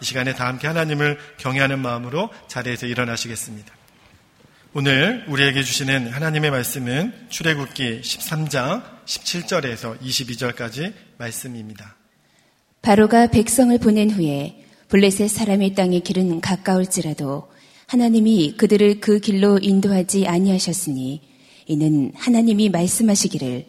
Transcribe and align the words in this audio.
이 0.00 0.04
시간에 0.04 0.34
다 0.34 0.46
함께 0.46 0.66
하나님을 0.66 1.18
경외하는 1.38 1.78
마음으로 1.78 2.30
자리에서 2.46 2.86
일어나시겠습니다. 2.86 3.72
오늘 4.74 5.24
우리에게 5.28 5.62
주시는 5.62 6.08
하나님의 6.08 6.50
말씀은 6.50 7.12
출애굽기 7.30 8.02
13장 8.02 8.82
17절에서 9.06 9.98
22절까지 10.00 10.92
말씀입니다. 11.16 11.96
바로가 12.82 13.28
백성을 13.28 13.76
보낸 13.78 14.10
후에 14.10 14.64
블레셋 14.88 15.30
사람의 15.30 15.74
땅의 15.74 16.00
길은 16.00 16.40
가까울지라도 16.40 17.48
하나님이 17.86 18.56
그들을 18.56 19.00
그 19.00 19.18
길로 19.18 19.58
인도하지 19.60 20.26
아니하셨으니 20.26 21.22
이는 21.66 22.12
하나님이 22.14 22.68
말씀하시기를 22.68 23.66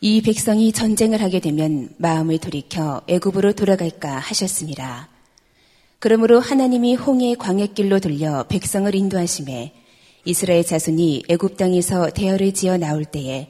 이 0.00 0.22
백성이 0.22 0.72
전쟁을 0.72 1.20
하게 1.22 1.40
되면 1.40 1.88
마음을 1.98 2.38
돌이켜 2.38 3.02
애굽으로 3.08 3.54
돌아갈까 3.54 4.18
하셨습니다. 4.18 5.08
그러므로 5.98 6.40
하나님이 6.40 6.94
홍해 6.94 7.34
광해길로 7.36 8.00
돌려 8.00 8.44
백성을 8.48 8.94
인도하심에 8.94 9.72
이스라엘 10.24 10.64
자손이 10.64 11.24
애굽 11.28 11.56
땅에서 11.56 12.10
대열을 12.10 12.52
지어 12.52 12.76
나올 12.76 13.04
때에 13.04 13.48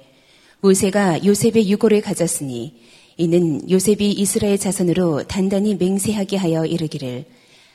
모세가 0.60 1.24
요셉의 1.24 1.68
유고를 1.68 2.02
가졌으니 2.02 2.74
이는 3.16 3.68
요셉이 3.68 4.12
이스라엘 4.12 4.58
자손으로 4.58 5.24
단단히 5.24 5.74
맹세하게 5.74 6.36
하여 6.36 6.64
이르기를 6.64 7.24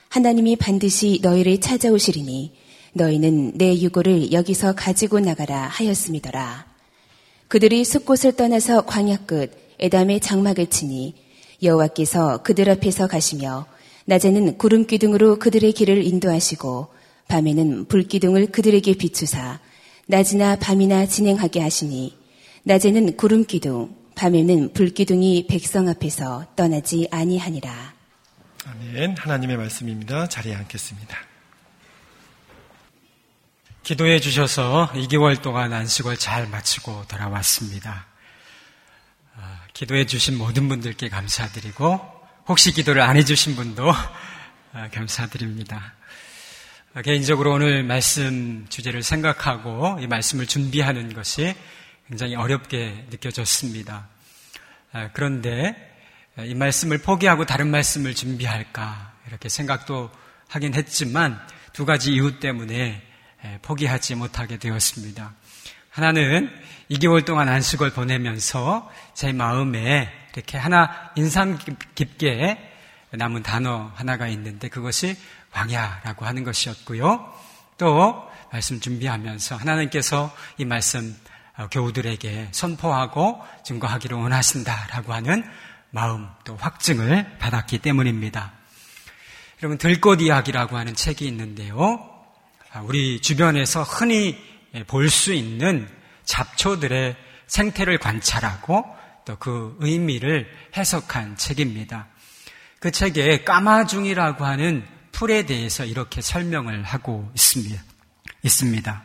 하나님이 0.10 0.56
반드시 0.56 1.20
너희를 1.22 1.60
찾아오시리니 1.60 2.54
너희는 2.94 3.58
내 3.58 3.74
유고를 3.78 4.32
여기서 4.32 4.76
가지고 4.76 5.20
나가라 5.20 5.68
하였음이더라. 5.68 6.66
그들이 7.48 7.84
숲곳을 7.84 8.34
떠나서 8.34 8.86
광야 8.86 9.26
끝 9.26 9.52
에담의 9.80 10.20
장막을 10.20 10.68
치니 10.68 11.16
여호와께서 11.64 12.44
그들 12.44 12.70
앞에서 12.70 13.08
가시며 13.08 13.66
낮에는 14.06 14.58
구름 14.58 14.86
기둥으로 14.86 15.40
그들의 15.40 15.72
길을 15.74 16.04
인도하시고 16.06 16.94
밤에는 17.28 17.86
불 17.86 18.04
기둥을 18.04 18.48
그들에게 18.48 18.94
비추사 18.96 19.60
낮이나 20.08 20.58
밤이나 20.58 21.06
진행하게 21.06 21.62
하시니 21.62 22.18
낮에는 22.64 23.16
구름 23.18 23.46
기둥 23.46 23.96
밤에는 24.16 24.74
불 24.74 24.90
기둥이 24.94 25.48
백성 25.48 25.88
앞에서 25.88 26.46
떠나지 26.56 27.08
아니하니라. 27.12 27.94
아멘. 28.66 29.16
하나님의 29.18 29.58
말씀입니다. 29.58 30.28
자리에 30.28 30.54
앉겠습니다. 30.56 31.18
기도해 33.84 34.20
주셔서 34.20 34.92
2개월 34.94 35.42
동안 35.42 35.74
안식을 35.74 36.18
잘 36.18 36.48
마치고 36.48 37.06
돌아왔습니다. 37.08 38.06
아, 39.36 39.62
기도해 39.74 40.06
주신 40.06 40.38
모든 40.38 40.70
분들께 40.70 41.10
감사드리고 41.10 42.00
혹시 42.52 42.74
기도를 42.74 43.02
안 43.02 43.16
해주신 43.16 43.56
분도 43.56 43.94
아, 44.74 44.90
감사드립니다. 44.94 45.94
아, 46.94 47.02
개인적으로 47.02 47.54
오늘 47.54 47.82
말씀 47.82 48.66
주제를 48.68 49.04
생각하고 49.04 50.00
이 50.02 50.08
말씀을 50.08 50.46
준비하는 50.48 51.14
것이 51.14 51.56
굉장히 52.10 52.36
어렵게 52.36 53.06
느껴졌습니다. 53.10 54.10
그런데 55.14 55.78
이 56.40 56.54
말씀을 56.54 56.98
포기하고 56.98 57.46
다른 57.46 57.72
말씀을 57.72 58.16
준비할까 58.16 59.14
이렇게 59.30 59.48
생각도 59.48 60.12
하긴 60.50 60.74
했지만 60.74 61.40
두 61.72 61.86
가지 61.86 62.12
이유 62.12 62.42
때문에 62.42 63.02
포기하지 63.62 64.16
못하게 64.16 64.58
되었습니다. 64.58 65.34
하나는 65.90 66.50
2개월 66.90 67.24
동안 67.24 67.48
안식을 67.48 67.92
보내면서 67.92 68.92
제 69.14 69.32
마음에 69.32 70.21
이렇게 70.34 70.58
하나 70.58 71.12
인상 71.16 71.58
깊게 71.96 72.70
남은 73.12 73.44
단어 73.44 73.92
하나가 73.96 74.28
있는데 74.30 74.70
그것이 74.70 75.18
광야라고 75.52 76.26
하는 76.26 76.44
것이었고요. 76.44 77.34
또 77.78 78.30
말씀 78.52 78.80
준비하면서 78.80 79.58
하나님께서 79.58 80.34
이 80.58 80.66
말씀 80.66 81.16
어, 81.58 81.68
교우들에게 81.70 82.50
선포하고 82.52 83.42
증거하기를 83.66 84.18
원하신다라고 84.18 85.14
하는 85.14 85.44
마음 85.90 86.28
또 86.46 86.56
확증을 86.56 87.38
받았기 87.38 87.80
때문입니다. 87.80 88.54
여러분 89.62 89.78
들꽃 89.78 90.22
이야기라고 90.22 90.78
하는 90.78 90.96
책이 90.96 91.28
있는데요. 91.28 92.08
아, 92.72 92.80
우리 92.80 93.22
주변에서 93.22 93.84
흔히 93.84 94.42
볼 94.88 95.10
수 95.10 95.34
있는 95.34 95.90
잡초들의 96.24 97.18
생태를 97.48 97.98
관찰하고 97.98 98.86
또 99.26 99.36
그 99.38 99.76
의미를 99.80 100.50
해석한 100.76 101.38
책입니다. 101.38 102.08
그 102.80 102.92
책에 102.92 103.44
까마중이라고 103.44 104.46
하는 104.46 104.86
풀에 105.12 105.46
대해서 105.46 105.86
이렇게 105.86 106.22
설명을 106.22 106.84
하고 106.84 107.30
있습니다. 107.36 107.82
있습니다. 108.44 109.04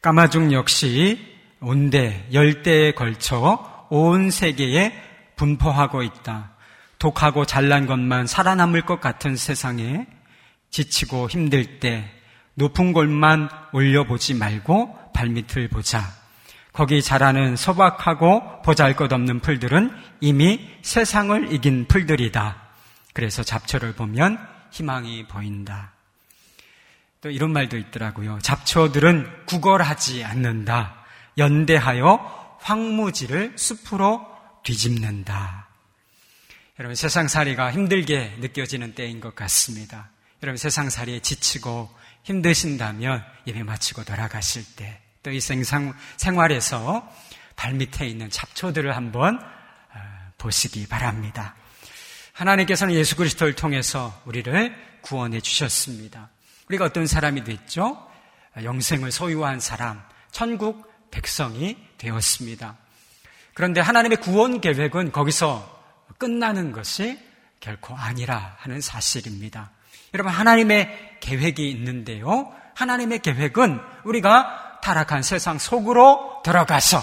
까마중 0.00 0.52
역시 0.52 1.18
온대, 1.60 2.26
열대에 2.32 2.92
걸쳐 2.92 3.86
온 3.90 4.30
세계에 4.30 4.92
분포하고 5.36 6.02
있다. 6.02 6.52
독하고 6.98 7.44
잘난 7.44 7.86
것만 7.86 8.26
살아남을 8.26 8.82
것 8.82 9.00
같은 9.00 9.36
세상에 9.36 10.06
지치고 10.70 11.28
힘들 11.28 11.78
때 11.78 12.10
높은 12.54 12.92
곳만 12.92 13.48
올려보지 13.72 14.34
말고 14.34 15.12
발밑을 15.12 15.68
보자. 15.68 16.21
거기 16.72 17.02
자라는 17.02 17.56
소박하고 17.56 18.62
보잘 18.62 18.96
것 18.96 19.12
없는 19.12 19.40
풀들은 19.40 19.90
이미 20.20 20.70
세상을 20.82 21.52
이긴 21.52 21.86
풀들이다. 21.86 22.62
그래서 23.12 23.42
잡초를 23.42 23.94
보면 23.94 24.38
희망이 24.70 25.26
보인다. 25.26 25.92
또 27.20 27.30
이런 27.30 27.52
말도 27.52 27.76
있더라고요. 27.76 28.38
잡초들은 28.42 29.46
구걸하지 29.46 30.24
않는다. 30.24 31.04
연대하여 31.36 32.58
황무지를 32.60 33.52
숲으로 33.56 34.26
뒤집는다. 34.62 35.68
여러분 36.78 36.94
세상 36.94 37.28
살이가 37.28 37.70
힘들게 37.70 38.36
느껴지는 38.40 38.94
때인 38.94 39.20
것 39.20 39.34
같습니다. 39.34 40.08
여러분 40.42 40.56
세상 40.56 40.88
살이에 40.88 41.20
지치고 41.20 41.90
힘드신다면 42.22 43.22
예배 43.46 43.62
마치고 43.62 44.04
돌아가실 44.04 44.64
때 44.74 45.01
또이 45.22 45.40
생활에서 46.16 47.08
발밑에 47.56 48.06
있는 48.06 48.30
잡초들을 48.30 48.96
한번 48.96 49.38
어, 49.38 49.98
보시기 50.38 50.88
바랍니다. 50.88 51.54
하나님께서는 52.32 52.94
예수 52.94 53.16
그리스도를 53.16 53.54
통해서 53.54 54.20
우리를 54.24 54.74
구원해 55.02 55.40
주셨습니다. 55.40 56.30
우리가 56.68 56.86
어떤 56.86 57.06
사람이 57.06 57.44
됐죠? 57.44 58.08
영생을 58.62 59.12
소유한 59.12 59.60
사람, 59.60 60.02
천국 60.30 60.90
백성이 61.10 61.76
되었습니다. 61.98 62.76
그런데 63.54 63.80
하나님의 63.80 64.18
구원 64.18 64.60
계획은 64.60 65.12
거기서 65.12 65.82
끝나는 66.18 66.72
것이 66.72 67.18
결코 67.60 67.94
아니라 67.96 68.56
하는 68.58 68.80
사실입니다. 68.80 69.70
여러분, 70.14 70.32
하나님의 70.32 71.18
계획이 71.20 71.70
있는데요. 71.70 72.52
하나님의 72.74 73.20
계획은 73.20 73.80
우리가 74.04 74.71
타락한 74.82 75.22
세상 75.22 75.58
속으로 75.58 76.40
들어가서 76.44 77.02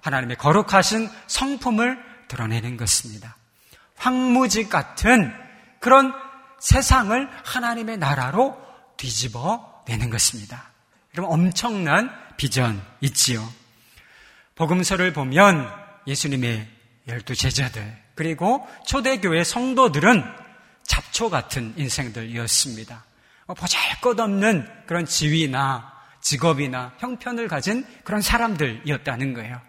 하나님의 0.00 0.36
거룩하신 0.36 1.08
성품을 1.26 1.98
드러내는 2.28 2.76
것입니다. 2.76 3.36
황무지 3.96 4.68
같은 4.68 5.32
그런 5.80 6.12
세상을 6.58 7.28
하나님의 7.44 7.98
나라로 7.98 8.58
뒤집어 8.96 9.84
내는 9.86 10.10
것입니다. 10.10 10.70
여러분, 11.16 11.32
엄청난 11.32 12.10
비전 12.36 12.82
있지요. 13.00 13.46
복음서를 14.54 15.12
보면 15.12 15.70
예수님의 16.06 16.68
열두 17.08 17.36
제자들, 17.36 17.96
그리고 18.14 18.66
초대교회 18.86 19.44
성도들은 19.44 20.24
잡초 20.82 21.30
같은 21.30 21.74
인생들이었습니다. 21.76 23.04
뭐 23.46 23.54
보잘 23.54 24.00
것 24.00 24.18
없는 24.18 24.68
그런 24.86 25.06
지위나 25.06 25.97
직업이나 26.28 26.92
형편을 26.98 27.48
가진 27.48 27.86
그런 28.04 28.20
사람들이었다는 28.20 29.32
거예요. 29.32 29.60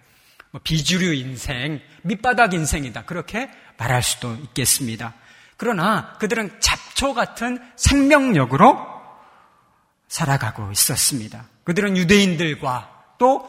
뭐 0.51 0.59
비주류 0.61 1.13
인생, 1.13 1.79
밑바닥 2.01 2.53
인생이다. 2.53 3.06
그렇게 3.06 3.50
말할 3.77 4.03
수도 4.03 4.33
있겠습니다. 4.33 5.13
그러나 5.56 6.17
그들은 6.19 6.59
잡초 6.59 7.13
같은 7.13 7.59
생명력으로 7.77 8.77
살아가고 10.09 10.71
있었습니다. 10.71 11.45
그들은 11.63 11.95
유대인들과 11.95 13.15
또 13.17 13.47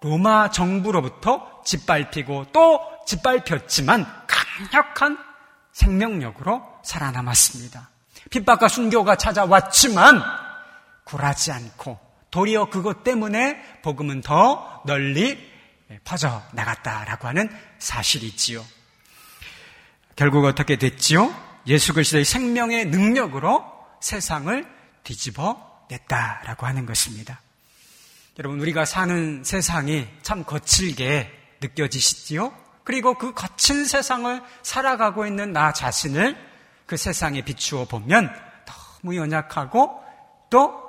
로마 0.00 0.50
정부로부터 0.50 1.62
짓밟히고 1.64 2.46
또 2.52 2.80
짓밟혔지만 3.06 4.04
강력한 4.26 5.18
생명력으로 5.72 6.62
살아남았습니다. 6.82 7.88
핍박과 8.30 8.66
순교가 8.66 9.16
찾아왔지만 9.16 10.22
굴하지 11.04 11.52
않고 11.52 12.07
도리어 12.30 12.70
그것 12.70 13.04
때문에 13.04 13.80
복음은 13.82 14.22
더 14.22 14.82
널리 14.86 15.38
퍼져 16.04 16.42
나갔다라고 16.52 17.28
하는 17.28 17.48
사실이 17.78 18.26
있지요. 18.28 18.64
결국 20.16 20.44
어떻게 20.44 20.76
됐지요? 20.76 21.34
예수 21.66 21.94
그리스도의 21.94 22.24
생명의 22.24 22.86
능력으로 22.86 23.64
세상을 24.00 24.66
뒤집어 25.04 25.86
냈다라고 25.90 26.66
하는 26.66 26.86
것입니다. 26.86 27.40
여러분 28.38 28.60
우리가 28.60 28.84
사는 28.84 29.42
세상이 29.42 30.06
참 30.22 30.44
거칠게 30.44 31.56
느껴지시지요? 31.60 32.52
그리고 32.84 33.14
그 33.14 33.34
거친 33.34 33.84
세상을 33.84 34.42
살아가고 34.62 35.26
있는 35.26 35.52
나 35.52 35.72
자신을 35.72 36.36
그 36.86 36.96
세상에 36.96 37.42
비추어 37.42 37.84
보면 37.84 38.32
너무 39.02 39.16
연약하고 39.16 40.02
또 40.50 40.64
어, 40.64 40.87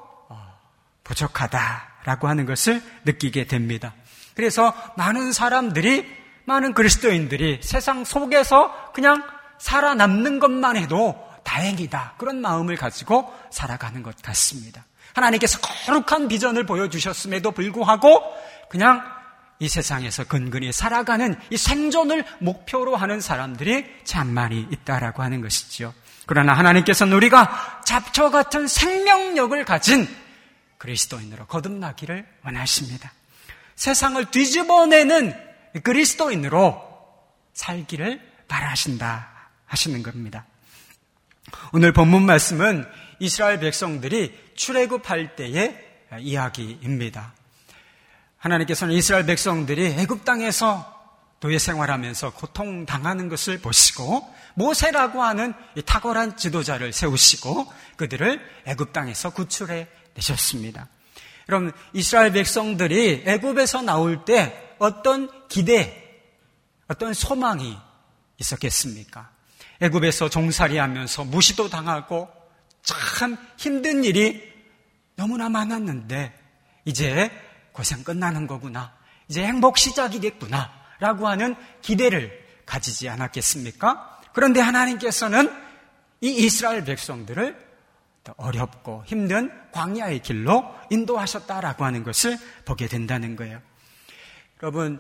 부족하다라고 1.10 2.28
하는 2.28 2.46
것을 2.46 2.82
느끼게 3.06 3.48
됩니다. 3.48 3.94
그래서 4.36 4.74
많은 4.96 5.34
사람들이 5.34 6.06
많은 6.46 6.74
그리스도인들이 6.74 7.60
세상 7.62 8.06
속에서 8.06 8.92
그냥 8.94 9.24
살아남는 9.60 10.40
것만 10.40 10.78
해도 10.78 11.28
다행이다. 11.44 12.14
그런 12.18 12.42
마음을 12.42 12.78
가지고 12.78 13.34
살아가는 13.52 14.02
것 14.04 14.16
같습니다. 14.22 14.86
하나님께서 15.14 15.60
거룩한 15.60 16.28
비전을 16.28 16.66
보여주셨음에도 16.66 17.52
불구하고 17.52 18.22
그냥 18.70 19.04
이 19.60 19.68
세상에서 19.68 20.24
근근히 20.24 20.72
살아가는 20.72 21.36
이 21.50 21.58
생존을 21.58 22.24
목표로 22.40 22.96
하는 22.96 23.20
사람들이 23.20 23.86
참 24.06 24.28
많이 24.30 24.66
있다라고 24.72 25.22
하는 25.22 25.42
것이지요. 25.42 25.94
그러나 26.26 26.54
하나님께서는 26.54 27.14
우리가 27.14 27.82
잡초 27.84 28.32
같은 28.32 28.68
생명력을 28.68 29.66
가진 29.66 30.08
그리스도인으로 30.80 31.46
거듭나기를 31.46 32.26
원하십니다. 32.44 33.14
세상을 33.76 34.32
뒤집어내는 34.32 35.34
그리스도인으로 35.84 36.82
살기를 37.54 38.20
바라신다 38.48 39.30
하시는 39.66 40.02
겁니다. 40.02 40.46
오늘 41.74 41.94
본문 41.94 42.24
말씀은 42.26 42.86
이스라엘 43.20 43.60
백성들이 43.60 44.54
출애굽할 44.56 45.36
때의 45.36 46.08
이야기입니다. 46.20 47.34
하나님께서는 48.38 48.96
이스라엘 48.96 49.26
백성들이 49.26 49.86
애굽 50.00 50.26
땅에서 50.26 50.98
도예 51.40 51.58
생활하면서 51.58 52.34
고통 52.34 52.86
당하는 52.86 53.30
것을 53.30 53.60
보시고 53.60 54.34
모세라고 54.56 55.24
하는 55.24 55.54
탁월한 55.86 56.38
지도자를 56.38 56.92
세우시고 56.92 57.72
그들을 57.98 58.42
애굽 58.66 58.92
땅에서 58.92 59.30
구출해 59.30 59.88
내셨습니다. 60.20 60.88
그럼 61.46 61.72
이스라엘 61.94 62.32
백성들이 62.32 63.24
애굽에서 63.26 63.82
나올 63.82 64.24
때 64.26 64.76
어떤 64.78 65.48
기대, 65.48 66.22
어떤 66.88 67.14
소망이 67.14 67.76
있었겠습니까? 68.38 69.32
애굽에서 69.82 70.30
종살이하면서 70.30 71.26
무시도 71.26 71.70
당하고 71.70 72.30
참 72.84 73.38
힘든 73.58 74.04
일이 74.04 74.48
너무나 75.16 75.50
많았는데 75.50 76.34
이제 76.86 77.32
고생 77.72 78.04
끝나는 78.04 78.48
거구나. 78.48 78.94
이제 79.28 79.44
행복 79.44 79.78
시작이겠구나. 79.78 80.80
라고 81.00 81.28
하는 81.28 81.56
기대를 81.82 82.46
가지지 82.66 83.08
않았겠습니까? 83.08 84.22
그런데 84.34 84.60
하나님께서는 84.60 85.50
이 86.22 86.30
이스라엘 86.30 86.84
백성들을 86.84 87.69
어렵고 88.38 89.04
힘든 89.06 89.52
광야의 89.72 90.20
길로 90.20 90.64
인도하셨다라고 90.90 91.86
하는 91.86 92.04
것을 92.04 92.38
보게 92.66 92.88
된다는 92.88 93.36
거예요. 93.36 93.62
여러분, 94.62 95.00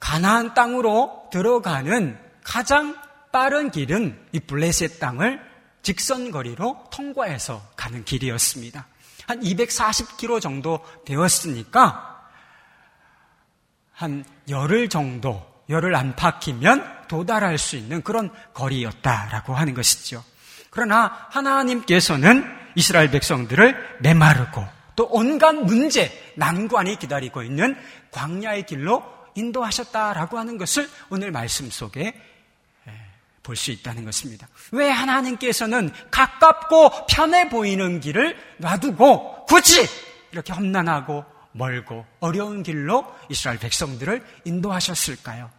가나안 0.00 0.54
땅으로 0.54 1.28
들어가는 1.32 2.18
가장 2.42 2.96
빠른 3.32 3.70
길은 3.70 4.28
이 4.32 4.40
블레셋 4.40 4.98
땅을 4.98 5.40
직선거리로 5.82 6.88
통과해서 6.90 7.62
가는 7.76 8.04
길이었습니다. 8.04 8.86
한 9.26 9.40
240km 9.40 10.40
정도 10.40 10.84
되었으니까 11.04 12.30
한 13.92 14.24
열흘 14.48 14.88
정도, 14.88 15.64
열흘 15.68 15.94
안팎이면 15.94 17.06
도달할 17.08 17.58
수 17.58 17.76
있는 17.76 18.02
그런 18.02 18.32
거리였다라고 18.54 19.54
하는 19.54 19.74
것이죠. 19.74 20.24
그러나 20.76 21.26
하나님께서는 21.30 22.44
이스라엘 22.74 23.10
백성들을 23.10 23.96
메마르고 24.00 24.62
또 24.94 25.08
온갖 25.10 25.54
문제, 25.54 26.12
난관이 26.36 26.98
기다리고 26.98 27.42
있는 27.42 27.74
광야의 28.10 28.66
길로 28.66 29.02
인도하셨다라고 29.34 30.38
하는 30.38 30.58
것을 30.58 30.86
오늘 31.08 31.30
말씀 31.30 31.70
속에 31.70 32.14
볼 33.42 33.56
수 33.56 33.70
있다는 33.70 34.04
것입니다. 34.04 34.48
왜 34.72 34.90
하나님께서는 34.90 35.90
가깝고 36.10 37.06
편해 37.06 37.48
보이는 37.48 38.00
길을 38.00 38.36
놔두고 38.58 39.46
굳이 39.46 39.86
이렇게 40.30 40.52
험난하고 40.52 41.24
멀고 41.52 42.04
어려운 42.20 42.62
길로 42.62 43.06
이스라엘 43.30 43.58
백성들을 43.58 44.22
인도하셨을까요? 44.44 45.50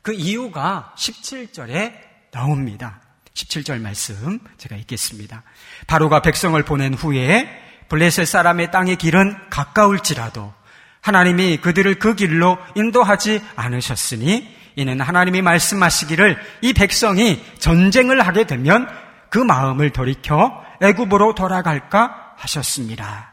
그 0.00 0.14
이유가 0.14 0.94
17절에 0.96 1.92
나옵니다. 2.30 3.11
17절 3.34 3.80
말씀 3.80 4.38
제가 4.58 4.76
읽겠습니다. 4.76 5.42
바로가 5.86 6.22
백성을 6.22 6.60
보낸 6.64 6.94
후에 6.94 7.48
블레셋 7.88 8.26
사람의 8.26 8.70
땅의 8.70 8.96
길은 8.96 9.50
가까울지라도 9.50 10.52
하나님이 11.00 11.58
그들을 11.58 11.98
그 11.98 12.14
길로 12.14 12.58
인도하지 12.74 13.42
않으셨으니 13.56 14.56
이는 14.76 15.00
하나님이 15.00 15.42
말씀하시기를 15.42 16.38
이 16.62 16.72
백성이 16.72 17.42
전쟁을 17.58 18.26
하게 18.26 18.44
되면 18.44 18.88
그 19.28 19.38
마음을 19.38 19.90
돌이켜 19.90 20.64
애굽으로 20.80 21.34
돌아갈까 21.34 22.34
하셨습니다. 22.36 23.32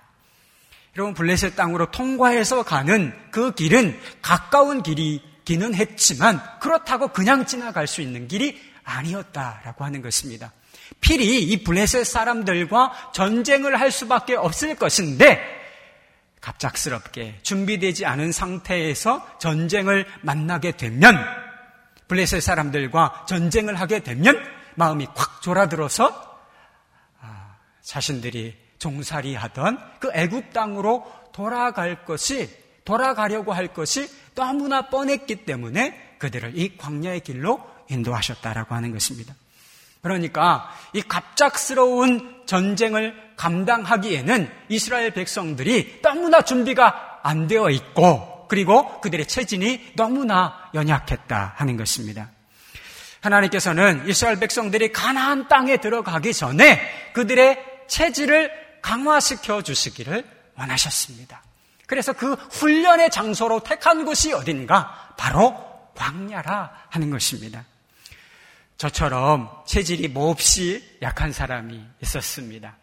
여러분 0.98 1.13
블레셋 1.13 1.56
땅으로 1.56 1.92
통과해서 1.92 2.63
가는 2.63 3.13
그 3.31 3.54
길은 3.54 3.98
가까운 4.22 4.84
길이기는 4.84 5.75
했지만 5.75 6.42
그렇다고 6.60 7.10
그냥 7.10 7.45
지나갈 7.45 7.88
수 7.88 8.02
있는 8.02 8.28
길이 8.28 8.60
아니었다라고 8.90 9.86
하는 9.86 10.02
것입니다. 10.02 10.52
필히 11.02 11.44
이 11.44 11.64
블레셋 11.64 12.06
사람들과 12.06 13.12
전쟁을 13.14 13.80
할 13.80 13.92
수밖에 13.92 14.36
없을 14.36 14.76
것인데 14.76 15.58
갑작스럽게 16.42 17.40
준비되지 17.44 18.06
않은 18.06 18.32
상태에서 18.32 19.40
전쟁을 19.40 20.06
만나게 20.22 20.72
되면 20.72 21.16
블레셋 22.08 22.42
사람들과 22.42 23.26
전쟁을 23.28 23.76
하게 23.76 24.00
되면 24.00 24.42
마음이 24.76 25.08
콱 25.16 25.42
졸아들어서 25.42 26.40
아, 27.22 27.58
자신들이 27.81 28.58
종살이 28.80 29.36
하던 29.36 29.78
그 30.00 30.10
애굽 30.14 30.54
땅으로 30.54 31.06
돌아갈 31.34 32.06
것이 32.06 32.50
돌아가려고 32.86 33.54
할 33.54 33.68
것이 33.68 34.10
너무나 34.34 34.90
뻔했기 34.90 35.46
때문에 35.46 36.16
그들을 36.18 36.58
이 36.58 36.78
광야의 36.78 37.19
길로 37.19 37.64
인도하셨다라고 37.90 38.76
하는 38.76 38.92
것입니다. 38.92 39.34
그러니까 40.02 40.69
이 40.94 41.02
갑작스러운 41.02 42.44
전쟁을 42.46 43.34
감당하기에는 43.36 44.52
이스라엘 44.69 45.12
백성들이 45.12 46.02
너무나 46.02 46.42
준비가 46.42 47.19
안 47.24 47.48
되어 47.48 47.69
있고 47.69 48.48
그리고 48.48 49.00
그들의 49.02 49.28
체진이 49.28 49.94
너무나 49.96 50.69
연약했다 50.74 51.54
하는 51.56 51.78
것입니다. 51.78 52.30
하나님께서는 53.22 54.08
이스라엘 54.08 54.40
백성들이 54.40 54.92
가나안 54.92 55.48
땅에 55.48 55.78
들어가기 55.78 56.34
전에 56.34 57.12
그들의 57.14 57.64
체질을 57.88 58.52
강화시켜 58.81 59.62
주시기를 59.62 60.26
원하셨습니다. 60.56 61.44
그래서 61.86 62.14
그 62.14 62.34
훈련의 62.34 63.10
장소로 63.10 63.62
택한 63.62 64.06
곳이 64.06 64.31
어딘가 64.31 65.14
바로 65.18 65.56
광야라 65.96 66.72
하는 66.90 67.10
것입니다. 67.10 67.66
저처럼 68.80 69.50
체질이 69.66 70.07
몹시 70.07 70.98
약한 71.02 71.33
사람이 71.33 71.86
있었습니다. 72.02 72.78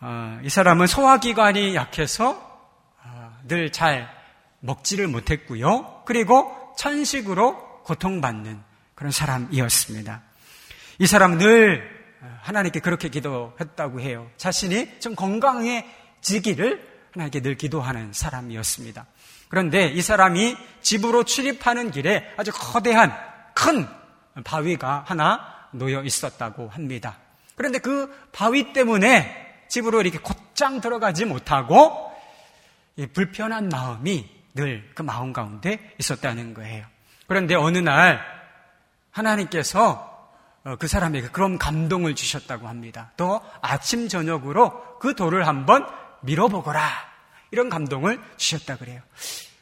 어, 0.00 0.38
이 0.44 0.50
사람은 0.50 0.86
소화기관이 0.86 1.74
약해서 1.74 2.32
어, 3.02 3.38
늘잘 3.44 4.06
먹지를 4.60 5.08
못했고요. 5.08 6.02
그리고 6.04 6.74
천식으로 6.76 7.82
고통받는 7.84 8.62
그런 8.94 9.10
사람이었습니다. 9.10 10.22
이 10.98 11.06
사람은 11.06 11.38
늘 11.38 11.88
하나님께 12.42 12.80
그렇게 12.80 13.08
기도했다고 13.08 14.00
해요. 14.00 14.30
자신이 14.36 15.00
좀 15.00 15.14
건강해지기를 15.14 16.86
하나님께 17.14 17.40
늘 17.40 17.56
기도하는 17.56 18.12
사람이었습니다. 18.12 19.06
그런데 19.48 19.88
이 19.88 20.02
사람이 20.02 20.58
집으로 20.82 21.24
출입하는 21.24 21.90
길에 21.90 22.30
아주 22.36 22.52
거대한 22.52 23.16
큰 23.54 23.88
바위가 24.44 25.04
하나 25.06 25.68
놓여 25.72 26.02
있었다고 26.02 26.68
합니다. 26.68 27.18
그런데 27.54 27.78
그 27.78 28.28
바위 28.32 28.72
때문에 28.72 29.64
집으로 29.68 30.00
이렇게 30.00 30.18
곧장 30.18 30.80
들어가지 30.80 31.24
못하고 31.24 32.12
불편한 33.12 33.68
마음이 33.68 34.38
늘 34.54 34.82
그 34.94 35.02
마음 35.02 35.32
가운데 35.32 35.94
있었다는 35.98 36.54
거예요. 36.54 36.84
그런데 37.28 37.54
어느 37.54 37.78
날 37.78 38.20
하나님께서 39.12 40.06
어, 40.64 40.76
그 40.76 40.88
사람에게 40.88 41.28
그런 41.28 41.56
감동을 41.56 42.16
주셨다고 42.16 42.66
합니다. 42.66 43.12
또 43.16 43.40
아침 43.62 44.08
저녁으로 44.08 44.98
그 44.98 45.14
돌을 45.14 45.46
한번 45.46 45.86
밀어보거라. 46.22 46.82
이런 47.52 47.68
감동을 47.68 48.20
주셨다 48.36 48.76
그래요. 48.76 49.00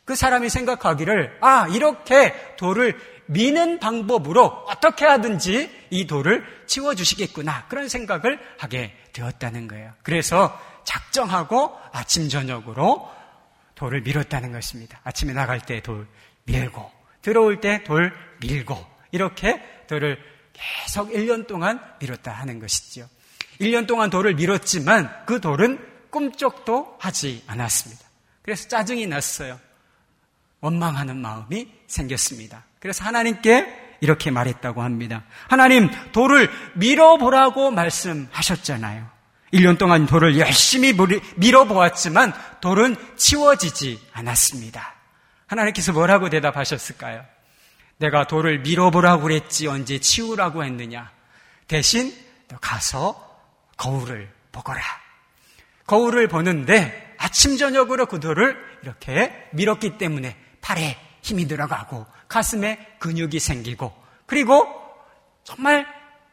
그 0.07 0.15
사람이 0.15 0.49
생각하기를 0.49 1.39
아 1.43 1.67
이렇게 1.69 2.57
돌을 2.57 2.99
미는 3.27 3.79
방법으로 3.81 4.45
어떻게 4.69 5.05
하든지 5.05 5.87
이 5.91 6.07
돌을 6.07 6.45
치워주시겠구나 6.67 7.67
그런 7.69 7.89
생각을 7.89 8.39
하게 8.59 8.97
되었다는 9.13 9.69
거예요. 9.69 9.93
그래서 10.03 10.59
작정하고 10.85 11.77
아침 11.93 12.29
저녁으로 12.29 13.11
돌을 13.75 14.03
밀었다는 14.03 14.53
것입니다. 14.53 15.01
아침에 15.05 15.33
나갈 15.33 15.61
때 15.61 15.81
돌 15.81 16.07
밀고 16.45 16.91
들어올 17.23 17.61
때 17.61 17.83
돌 17.85 18.13
밀고 18.41 18.77
이렇게 19.11 19.63
돌을 19.89 20.19
계속 20.53 21.11
1년 21.11 21.47
동안 21.47 21.81
밀었다 22.01 22.33
하는 22.33 22.59
것이지요. 22.61 23.09
1년 23.61 23.87
동안 23.87 24.11
돌을 24.11 24.35
밀었지만 24.35 25.25
그 25.27 25.41
돌은 25.41 25.79
꿈쩍도 26.11 26.97
하지 27.01 27.43
않았습니다. 27.47 28.05
그래서 28.43 28.69
짜증이 28.69 29.07
났어요. 29.07 29.59
원망하는 30.67 31.17
마음이 31.17 31.69
생겼습니다. 31.87 32.65
그래서 32.81 33.05
하나님께 33.05 33.97
이렇게 34.01 34.31
말했다고 34.31 34.83
합니다. 34.83 35.25
하나님, 35.49 35.89
돌을 36.13 36.51
밀어보라고 36.75 37.71
말씀하셨잖아요. 37.71 39.09
1년 39.53 39.79
동안 39.79 40.07
돌을 40.07 40.39
열심히 40.39 40.93
밀어보았지만 41.37 42.33
돌은 42.61 42.97
치워지지 43.17 44.09
않았습니다. 44.13 44.95
하나님께서 45.47 45.93
뭐라고 45.93 46.29
대답하셨을까요? 46.29 47.25
내가 47.99 48.27
돌을 48.27 48.59
밀어보라고 48.59 49.23
그랬지 49.23 49.69
언제 49.69 50.01
치우라고 50.01 50.65
했느냐? 50.65 51.11
대신 51.69 52.13
가서 52.61 53.41
거울을 53.77 54.31
보거라. 54.51 54.83
거울을 55.87 56.27
보는데 56.29 57.15
아침 57.19 57.57
저녁으로 57.57 58.07
그 58.07 58.19
돌을 58.19 58.57
이렇게 58.83 59.49
밀었기 59.53 59.97
때문에 59.97 60.37
팔에 60.67 60.99
힘이 61.23 61.47
들어가고 61.47 62.07
가슴에 62.27 62.97
근육이 62.99 63.39
생기고 63.39 63.95
그리고 64.27 64.67
정말 65.45 65.87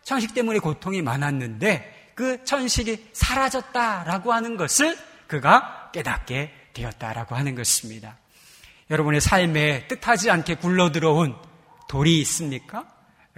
천식 0.03 0.33
때문에 0.33 0.57
고통이 0.57 1.03
많았는데 1.03 2.11
그 2.15 2.43
천식이 2.43 3.09
사라졌다라고 3.13 4.33
하는 4.33 4.57
것을 4.57 4.97
그가 5.27 5.91
깨닫게 5.93 6.51
되었다라고 6.73 7.35
하는 7.35 7.53
것입니다. 7.53 8.17
여러분의 8.89 9.21
삶에 9.21 9.87
뜻하지 9.87 10.31
않게 10.31 10.55
굴러 10.55 10.91
들어온 10.91 11.35
돌이 11.87 12.19
있습니까? 12.21 12.87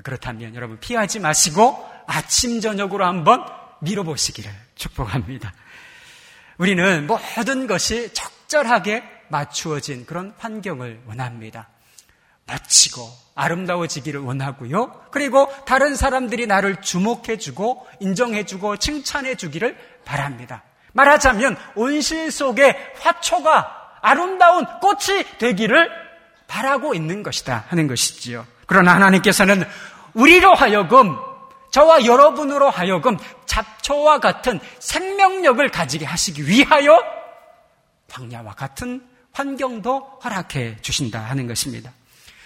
그렇다면 0.02 0.56
여러분 0.56 0.80
피하지 0.80 1.20
마시고 1.20 1.90
아침 2.08 2.62
저녁으로 2.62 3.06
한번 3.06 3.46
밀어보시기를 3.82 4.50
축복합니다. 4.76 5.54
우리는 6.58 7.06
모든 7.06 7.68
것이 7.68 8.14
적절하게 8.14 9.15
맞추어진 9.30 10.06
그런 10.06 10.34
환경을 10.38 11.02
원합니다. 11.08 11.70
멋지고 12.48 13.10
아름다워지기를 13.36 14.22
원하고요. 14.22 15.08
그리고 15.12 15.52
다른 15.66 15.96
사람들이 15.96 16.48
나를 16.48 16.82
주목해주고 16.82 17.88
인정해주고 18.00 18.78
칭찬해주기를 18.78 19.78
바랍니다. 20.06 20.64
말하자면 20.94 21.58
온실 21.76 22.32
속의 22.32 22.94
화초가 23.00 24.00
아름다운 24.02 24.66
꽃이 24.80 25.26
되기를 25.40 25.90
바라고 26.48 26.94
있는 26.94 27.24
것이다 27.24 27.66
하는 27.68 27.88
것이지요. 27.88 28.46
그러나 28.68 28.96
하나님께서는 28.96 29.64
우리로 30.14 30.54
하여금 30.54 31.18
저와 31.72 32.06
여러분으로 32.06 32.70
하여금 32.70 33.18
잡초와 33.46 34.20
같은 34.20 34.60
생명력을 34.80 35.68
가지게 35.70 36.06
하시기 36.06 36.48
위하여 36.48 37.04
광야와 38.10 38.54
같은 38.54 39.06
환경도 39.36 40.20
허락해 40.24 40.78
주신다 40.82 41.20
하는 41.20 41.46
것입니다. 41.46 41.92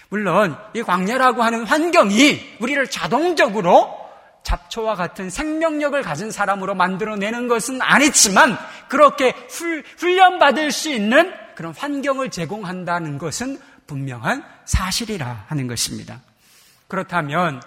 물론 0.08 0.56
이 0.74 0.82
광야라고 0.82 1.42
하는 1.42 1.64
환경이 1.64 2.56
우리를 2.58 2.90
자동적으로 2.90 3.96
잡초와 4.42 4.96
같은 4.96 5.30
생명력을 5.30 6.00
가진 6.02 6.30
사람으로 6.30 6.74
만들어내는 6.74 7.46
것은 7.46 7.80
아니지만 7.80 8.58
그렇게 8.88 9.30
훌, 9.48 9.84
훈련받을 9.98 10.72
수 10.72 10.90
있는 10.90 11.32
그런 11.54 11.72
환경을 11.74 12.30
제공한다는 12.30 13.18
것은 13.18 13.60
분명한 13.86 14.44
사실이라 14.64 15.44
하는 15.46 15.68
것입니다. 15.68 16.20
그렇다면 16.88 17.62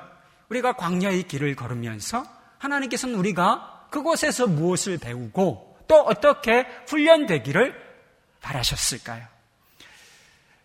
우리가 0.50 0.74
광야의 0.74 1.24
길을 1.24 1.56
걸으면서 1.56 2.26
하나님께서는 2.58 3.16
우리가 3.16 3.88
그곳에서 3.90 4.48
무엇을 4.48 4.98
배우고 4.98 5.78
또 5.88 5.96
어떻게 6.02 6.66
훈련되기를 6.88 7.83
바라셨을까요? 8.44 9.26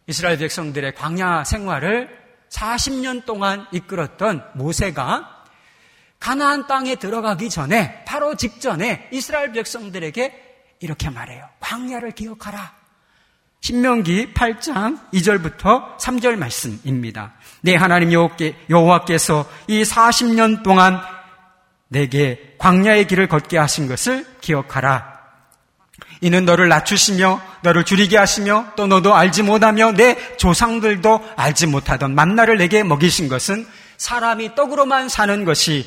이스라엘 0.07 0.37
백성들의 0.39 0.95
광야 0.95 1.45
생활을 1.45 2.19
40년 2.51 3.25
동안 3.25 3.67
이끌었던 3.73 4.45
모세가 4.55 5.45
가나안 6.19 6.67
땅에 6.67 6.97
들어가기 6.97 7.49
전에 7.49 8.05
바로 8.05 8.35
직전에 8.35 9.09
이스라엘 9.13 9.53
백성들에게 9.53 10.49
이렇게 10.81 11.11
말해요. 11.11 11.49
광야를 11.61 12.13
기억하라. 12.13 12.77
신명기 13.61 14.35
8장 14.35 15.11
2절부터 15.13 15.99
3절 15.99 16.37
말씀입니다. 16.37 17.35
내 17.61 17.75
하나님 17.75 18.13
여호와께서 18.13 19.49
이 19.67 19.83
40년 19.83 20.63
동안 20.63 21.01
내게 21.89 22.55
광야의 22.59 23.07
길을 23.07 23.29
걷게 23.29 23.59
하신 23.59 23.89
것을 23.89 24.27
기억하라. 24.41 25.08
이는 26.21 26.45
너를 26.45 26.69
낮추시며 26.69 27.41
너를 27.63 27.85
줄이게 27.85 28.17
하시며 28.17 28.73
또 28.77 28.87
너도 28.87 29.15
알지 29.15 29.43
못하며 29.43 29.93
내 29.93 30.37
조상들도 30.37 31.35
알지 31.37 31.67
못하던 31.67 32.15
만나를 32.15 32.59
내게 32.59 32.83
먹이신 32.83 33.29
것은 33.29 33.67
사람이 33.97 34.55
떡으로만 34.55 35.09
사는 35.09 35.45
것이 35.45 35.87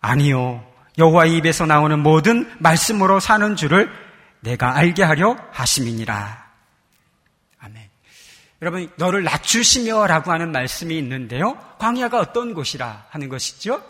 아니요 0.00 0.64
여호와의 0.98 1.36
입에서 1.36 1.66
나오는 1.66 1.98
모든 1.98 2.50
말씀으로 2.58 3.20
사는 3.20 3.56
줄을 3.56 3.90
내가 4.40 4.76
알게 4.76 5.02
하려 5.02 5.36
하심이니라. 5.50 6.46
아멘. 7.58 7.90
여러분 8.62 8.90
너를 8.96 9.24
낮추시며라고 9.24 10.30
하는 10.30 10.52
말씀이 10.52 10.96
있는데요. 10.98 11.58
광야가 11.78 12.18
어떤 12.20 12.54
곳이라 12.54 13.06
하는 13.10 13.28
것이죠? 13.28 13.82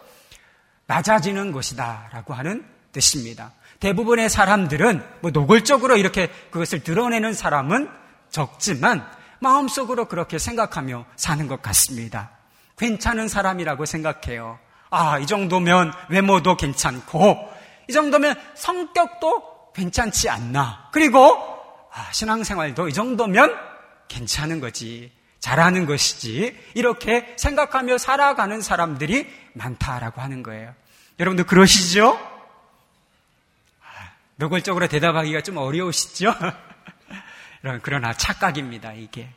낮아지는 0.87 1.53
곳이다라고 1.53 2.35
하는 2.35 2.65
뜻입니다. 2.93 3.53
대부분의 3.81 4.29
사람들은 4.29 5.05
뭐 5.21 5.31
노골적으로 5.31 5.97
이렇게 5.97 6.29
그것을 6.51 6.83
드러내는 6.83 7.35
사람은 7.35 7.91
적지만 8.31 9.07
마음속으로 9.41 10.07
그렇게 10.07 10.39
생각하며 10.39 11.05
사는 11.17 11.47
것 11.47 11.63
같습니다. 11.63 12.31
괜찮은 12.79 13.29
사람이라고 13.29 13.87
생각해요. 13.87 14.59
아, 14.91 15.19
이 15.19 15.27
정도면 15.27 15.93
외모도 16.09 16.57
괜찮고, 16.57 17.53
이 17.89 17.93
정도면 17.93 18.35
성격도 18.55 19.73
괜찮지 19.75 20.29
않나. 20.29 20.91
그리고, 20.93 21.19
아, 21.93 22.13
신앙생활도 22.13 22.89
이 22.89 22.93
정도면 22.93 23.55
괜찮은 24.09 24.61
거지. 24.61 25.13
잘하는 25.41 25.87
것이지. 25.87 26.57
이렇게 26.75 27.35
생각하며 27.37 27.99
살아가는 27.99 28.61
사람들이 28.61 29.27
많다라고 29.55 30.21
하는 30.21 30.43
거예요. 30.43 30.75
여러분들 31.21 31.47
그러시죠? 31.47 32.19
노골적으로 34.37 34.87
대답하기가 34.89 35.41
좀 35.43 35.57
어려우시죠? 35.57 36.35
그러나 37.83 38.13
착각입니다, 38.13 38.93
이게. 38.93 39.29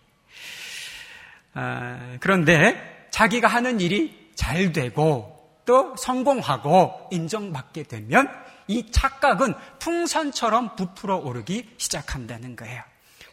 아, 1.53 2.17
그런데 2.19 3.07
자기가 3.11 3.47
하는 3.47 3.79
일이 3.79 4.31
잘 4.35 4.71
되고 4.71 5.61
또 5.65 5.95
성공하고 5.97 7.09
인정받게 7.11 7.83
되면 7.83 8.29
이 8.67 8.91
착각은 8.91 9.53
풍선처럼 9.79 10.75
부풀어 10.75 11.17
오르기 11.17 11.75
시작한다는 11.77 12.55
거예요. 12.55 12.83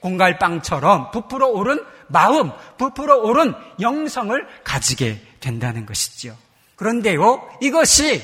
공갈빵처럼 0.00 1.10
부풀어 1.10 1.48
오른 1.48 1.84
마음, 2.08 2.52
부풀어 2.78 3.18
오른 3.18 3.54
영성을 3.80 4.46
가지게 4.64 5.20
된다는 5.40 5.84
것이죠. 5.84 6.36
그런데요, 6.76 7.48
이것이 7.60 8.22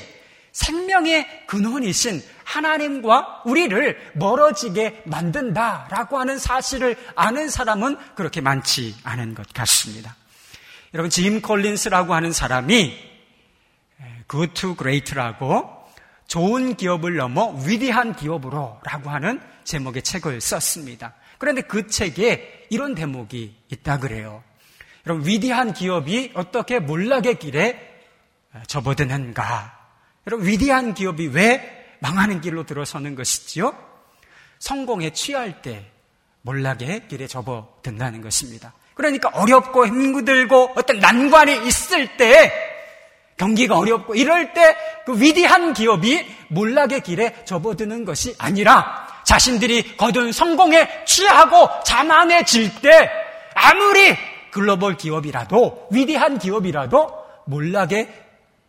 생명의 0.53 1.47
근원이신 1.47 2.23
하나님과 2.45 3.41
우리를 3.45 4.13
멀어지게 4.13 5.03
만든다라고 5.05 6.19
하는 6.19 6.37
사실을 6.37 6.95
아는 7.15 7.49
사람은 7.49 7.97
그렇게 8.15 8.39
많지 8.39 8.95
않은 9.03 9.35
것 9.35 9.51
같습니다. 9.51 10.15
여러분, 10.93 11.09
짐 11.09 11.41
콜린스라고 11.41 12.13
하는 12.13 12.31
사람이 12.31 13.13
Good 14.29 14.53
to 14.53 14.75
Great라고 14.75 15.83
좋은 16.27 16.75
기업을 16.75 17.15
넘어 17.15 17.49
위대한 17.65 18.15
기업으로 18.15 18.79
라고 18.83 19.09
하는 19.09 19.41
제목의 19.63 20.03
책을 20.03 20.39
썼습니다. 20.39 21.15
그런데 21.39 21.61
그 21.61 21.87
책에 21.87 22.67
이런 22.69 22.93
대목이 22.93 23.55
있다 23.69 23.97
그래요. 23.99 24.43
여러분, 25.07 25.27
위대한 25.27 25.73
기업이 25.73 26.31
어떻게 26.35 26.79
몰락의 26.79 27.39
길에 27.39 28.01
접어드는가? 28.67 29.82
여러분, 30.27 30.47
위대한 30.47 30.93
기업이 30.93 31.27
왜 31.27 31.95
망하는 31.99 32.41
길로 32.41 32.65
들어서는 32.65 33.15
것이지요? 33.15 33.75
성공에 34.59 35.11
취할 35.11 35.61
때 35.61 35.85
몰락의 36.41 37.07
길에 37.07 37.27
접어든다는 37.27 38.21
것입니다. 38.21 38.73
그러니까 38.93 39.29
어렵고 39.33 39.87
힘들고 39.87 40.73
어떤 40.75 40.99
난관이 40.99 41.67
있을 41.67 42.17
때 42.17 42.51
경기가 43.37 43.77
어렵고 43.77 44.15
이럴 44.15 44.53
때 44.53 44.75
그 45.05 45.19
위대한 45.19 45.73
기업이 45.73 46.25
몰락의 46.49 47.01
길에 47.01 47.43
접어드는 47.45 48.05
것이 48.05 48.35
아니라 48.37 49.07
자신들이 49.25 49.97
거둔 49.97 50.31
성공에 50.31 51.05
취하고 51.05 51.69
자만해질 51.83 52.81
때 52.81 53.09
아무리 53.53 54.15
글로벌 54.51 54.97
기업이라도 54.97 55.87
위대한 55.91 56.37
기업이라도 56.37 57.23
몰락의 57.45 58.09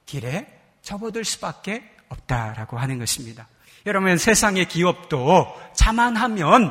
길에 0.07 0.47
접어들 0.85 1.25
수밖에 1.25 1.83
없다라고 2.09 2.79
하는 2.79 2.99
것입니다. 2.99 3.49
여러분 3.87 4.17
세상의 4.17 4.69
기업도 4.69 5.47
자만하면 5.75 6.71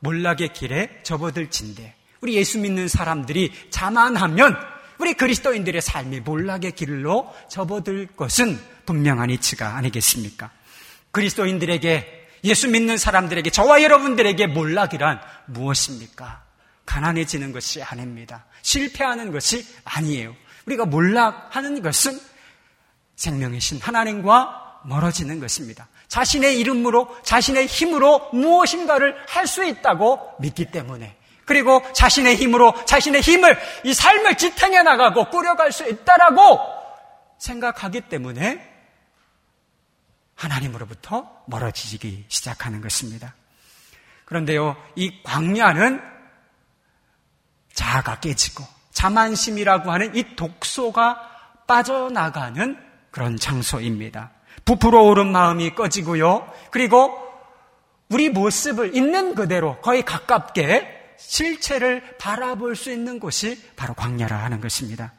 몰락의 0.00 0.52
길에 0.52 1.00
접어들진데 1.02 1.94
우리 2.20 2.34
예수 2.34 2.58
믿는 2.58 2.88
사람들이 2.88 3.52
자만하면 3.70 4.56
우리 4.98 5.14
그리스도인들의 5.14 5.80
삶이 5.80 6.20
몰락의 6.20 6.72
길로 6.72 7.32
접어들 7.48 8.06
것은 8.08 8.58
분명한 8.86 9.30
이치가 9.30 9.76
아니겠습니까? 9.76 10.50
그리스도인들에게 11.10 12.28
예수 12.44 12.68
믿는 12.68 12.96
사람들에게 12.96 13.50
저와 13.50 13.82
여러분들에게 13.82 14.46
몰락이란 14.48 15.20
무엇입니까? 15.46 16.44
가난해지는 16.84 17.52
것이 17.52 17.82
아닙니다. 17.82 18.46
실패하는 18.62 19.32
것이 19.32 19.66
아니에요. 19.84 20.34
우리가 20.66 20.84
몰락하는 20.84 21.82
것은 21.82 22.18
생명의 23.16 23.60
신 23.60 23.80
하나님과 23.80 24.80
멀어지는 24.84 25.40
것입니다. 25.40 25.88
자신의 26.08 26.60
이름으로, 26.60 27.16
자신의 27.24 27.66
힘으로 27.66 28.30
무엇인가를 28.32 29.16
할 29.28 29.46
수 29.46 29.64
있다고 29.64 30.36
믿기 30.38 30.70
때문에 30.70 31.16
그리고 31.44 31.82
자신의 31.92 32.36
힘으로 32.36 32.74
자신의 32.84 33.20
힘을 33.20 33.58
이 33.84 33.94
삶을 33.94 34.36
지탱해 34.36 34.82
나가고 34.82 35.30
꾸려갈 35.30 35.72
수 35.72 35.88
있다라고 35.88 36.60
생각하기 37.38 38.02
때문에 38.02 38.74
하나님으로부터 40.34 41.42
멀어지기 41.46 42.26
시작하는 42.28 42.80
것입니다. 42.80 43.34
그런데요, 44.24 44.76
이 44.96 45.22
광야는 45.22 46.02
자아가 47.72 48.20
깨지고 48.20 48.64
자만심이라고 48.92 49.90
하는 49.92 50.16
이 50.16 50.34
독소가 50.36 51.30
빠져나가는 51.66 52.85
그런 53.16 53.38
장소입니다. 53.38 54.30
부풀어 54.66 55.00
오른 55.00 55.32
마음이 55.32 55.74
꺼지고요. 55.74 56.52
그리고 56.70 57.16
우리 58.10 58.28
모습을 58.28 58.94
있는 58.94 59.34
그대로 59.34 59.80
거의 59.80 60.02
가깝게 60.02 61.14
실체를 61.16 62.18
바라볼 62.18 62.76
수 62.76 62.92
있는 62.92 63.18
곳이 63.18 63.58
바로 63.74 63.94
광야라 63.94 64.36
하는 64.36 64.60
것입니다. 64.60 65.14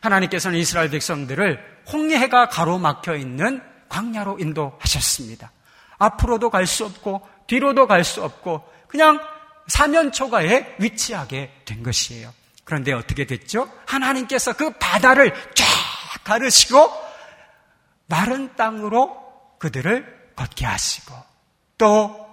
하나님께서는 0.00 0.58
이스라엘 0.58 0.90
백성들을 0.90 1.82
홍해가 1.92 2.48
가로막혀 2.48 3.14
있는 3.14 3.62
광야로 3.88 4.38
인도하셨습니다. 4.40 5.52
앞으로도 5.98 6.50
갈 6.50 6.66
수 6.66 6.84
없고 6.84 7.28
뒤로도 7.46 7.86
갈 7.86 8.02
수 8.02 8.24
없고 8.24 8.64
그냥 8.88 9.20
사면초가에 9.68 10.78
위치하게 10.80 11.52
된 11.64 11.84
것이에요. 11.84 12.34
그런데 12.64 12.92
어떻게 12.92 13.24
됐죠? 13.24 13.70
하나님께서 13.86 14.54
그 14.54 14.70
바다를 14.80 15.32
쫙 15.54 16.24
가르시고 16.24 16.99
마른 18.10 18.54
땅으로 18.56 19.56
그들을 19.58 20.32
걷게 20.36 20.66
하시고 20.66 21.14
또 21.78 22.28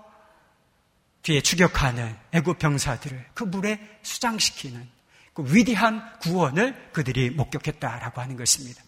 뒤에 1.21 1.41
추격하는 1.41 2.17
애굽 2.32 2.58
병사들을 2.58 3.28
그 3.34 3.43
물에 3.43 3.80
수장시키는 4.01 4.89
그 5.34 5.43
위대한 5.54 6.01
구원을 6.19 6.89
그들이 6.91 7.30
목격했다라고 7.30 8.21
하는 8.21 8.36
것입니다. 8.36 8.82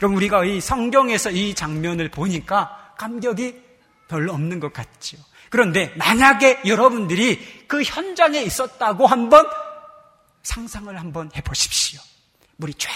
여러분 0.00 0.16
우리가 0.16 0.44
이 0.44 0.60
성경에서 0.60 1.30
이 1.30 1.54
장면을 1.54 2.08
보니까 2.10 2.94
감격이 2.98 3.60
별로 4.06 4.32
없는 4.32 4.60
것 4.60 4.72
같죠. 4.72 5.18
그런데 5.50 5.92
만약에 5.96 6.62
여러분들이 6.66 7.66
그 7.66 7.82
현장에 7.82 8.42
있었다고 8.42 9.06
한번 9.06 9.46
상상을 10.42 10.98
한번 10.98 11.30
해보십시오. 11.34 12.00
물이 12.56 12.74
쫙 12.74 12.90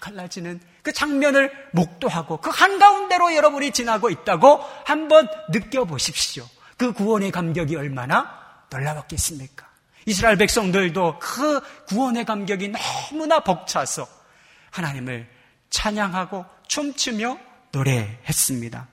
갈라지는 0.00 0.60
그 0.86 0.92
장면을 0.92 1.50
목도하고 1.72 2.36
그 2.36 2.48
한가운데로 2.48 3.34
여러분이 3.34 3.72
지나고 3.72 4.08
있다고 4.08 4.60
한번 4.84 5.26
느껴보십시오. 5.50 6.48
그 6.76 6.92
구원의 6.92 7.32
감격이 7.32 7.74
얼마나 7.74 8.30
놀라웠겠습니까? 8.70 9.66
이스라엘 10.04 10.36
백성들도 10.36 11.18
그 11.18 11.60
구원의 11.88 12.24
감격이 12.24 12.72
너무나 13.10 13.40
벅차서 13.40 14.06
하나님을 14.70 15.28
찬양하고 15.70 16.46
춤추며 16.68 17.36
노래했습니다. 17.72 18.86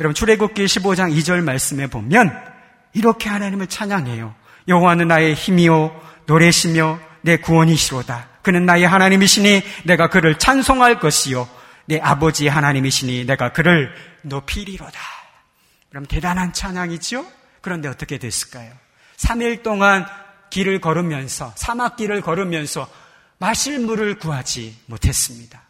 여러분 0.00 0.14
출애굽기 0.14 0.66
15장 0.66 1.16
2절 1.18 1.42
말씀에 1.42 1.86
보면 1.86 2.30
이렇게 2.92 3.30
하나님을 3.30 3.68
찬양해요. 3.68 4.34
여호와는 4.68 5.08
나의 5.08 5.32
힘이요 5.32 5.98
노래시며 6.26 7.00
내 7.22 7.38
구원이시로다. 7.38 8.31
그는 8.42 8.66
나의 8.66 8.86
하나님이시니 8.86 9.62
내가 9.84 10.08
그를 10.08 10.38
찬송할 10.38 10.98
것이요 11.00 11.48
내 11.86 11.98
아버지 12.00 12.48
하나님이시니 12.48 13.26
내가 13.26 13.52
그를 13.52 13.94
높이리로다. 14.22 15.00
그럼 15.90 16.06
대단한 16.06 16.52
찬양이죠? 16.52 17.26
그런데 17.60 17.88
어떻게 17.88 18.18
됐을까요? 18.18 18.72
3일 19.16 19.62
동안 19.62 20.06
길을 20.50 20.80
걸으면서, 20.80 21.52
사막길을 21.56 22.20
걸으면서 22.20 22.88
마실 23.38 23.78
물을 23.78 24.18
구하지 24.18 24.76
못했습니다. 24.86 25.62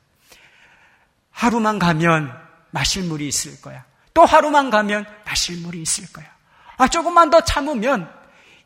하루만 1.31 1.79
가면 1.79 2.33
마실 2.71 3.05
물이 3.05 3.27
있을 3.29 3.61
거야. 3.61 3.85
또 4.15 4.25
하루만 4.25 4.71
가면 4.71 5.07
마실 5.25 5.57
물이 5.59 5.81
있을 5.83 6.13
거야. 6.13 6.27
아, 6.77 6.89
조금만 6.89 7.31
더 7.31 7.41
참으면 7.43 8.13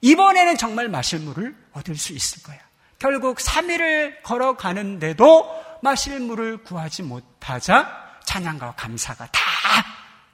이번에는 0.01 0.57
정말 0.57 0.89
마실 0.89 1.21
물을 1.21 1.55
얻을 1.73 1.97
수 1.97 2.13
있을 2.13 2.43
거야. 2.43 2.59
결국 2.99 3.39
3일을 3.39 4.23
걸어가는데도 4.23 5.65
마실 5.83 6.21
물을 6.21 6.59
구하지 6.59 7.03
못하자 7.03 8.21
찬양과 8.25 8.75
감사가 8.77 9.27
다 9.27 9.41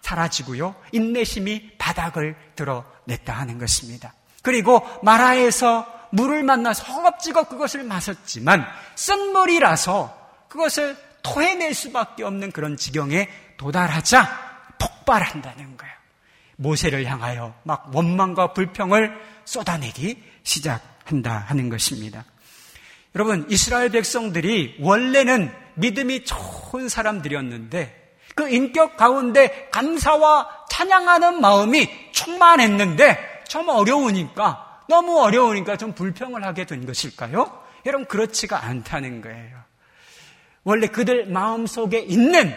사라지고요. 0.00 0.74
인내심이 0.92 1.78
바닥을 1.78 2.36
드러냈다 2.56 3.32
하는 3.32 3.58
것입니다. 3.58 4.12
그리고 4.42 4.86
마라에서 5.02 5.86
물을 6.10 6.42
만나서 6.42 6.84
허겁지겁 6.84 7.48
그것을 7.48 7.84
마셨지만 7.84 8.66
쓴물이라서 8.96 10.46
그것을 10.48 10.96
토해낼 11.22 11.72
수밖에 11.72 12.24
없는 12.24 12.52
그런 12.52 12.76
지경에 12.76 13.28
도달하자 13.56 14.76
폭발한다는 14.78 15.76
거예요. 15.76 15.92
모세를 16.56 17.06
향하여 17.06 17.54
막 17.62 17.94
원망과 17.94 18.52
불평을 18.52 19.18
쏟아내기 19.44 20.22
시작한다 20.42 21.44
하는 21.48 21.68
것입니다. 21.68 22.24
여러분, 23.14 23.46
이스라엘 23.48 23.90
백성들이 23.90 24.76
원래는 24.80 25.52
믿음이 25.74 26.24
좋은 26.24 26.88
사람들이었는데 26.88 28.14
그 28.34 28.48
인격 28.48 28.96
가운데 28.96 29.68
감사와 29.70 30.66
찬양하는 30.70 31.40
마음이 31.40 31.88
충만했는데 32.12 33.44
좀 33.48 33.68
어려우니까 33.68 34.82
너무 34.88 35.20
어려우니까 35.20 35.76
좀 35.76 35.92
불평을 35.92 36.44
하게 36.44 36.64
된 36.64 36.86
것일까요? 36.86 37.62
여러분 37.84 38.06
그렇지가 38.06 38.64
않다는 38.64 39.20
거예요. 39.20 39.58
원래 40.64 40.86
그들 40.86 41.26
마음 41.26 41.66
속에 41.66 41.98
있는 42.00 42.54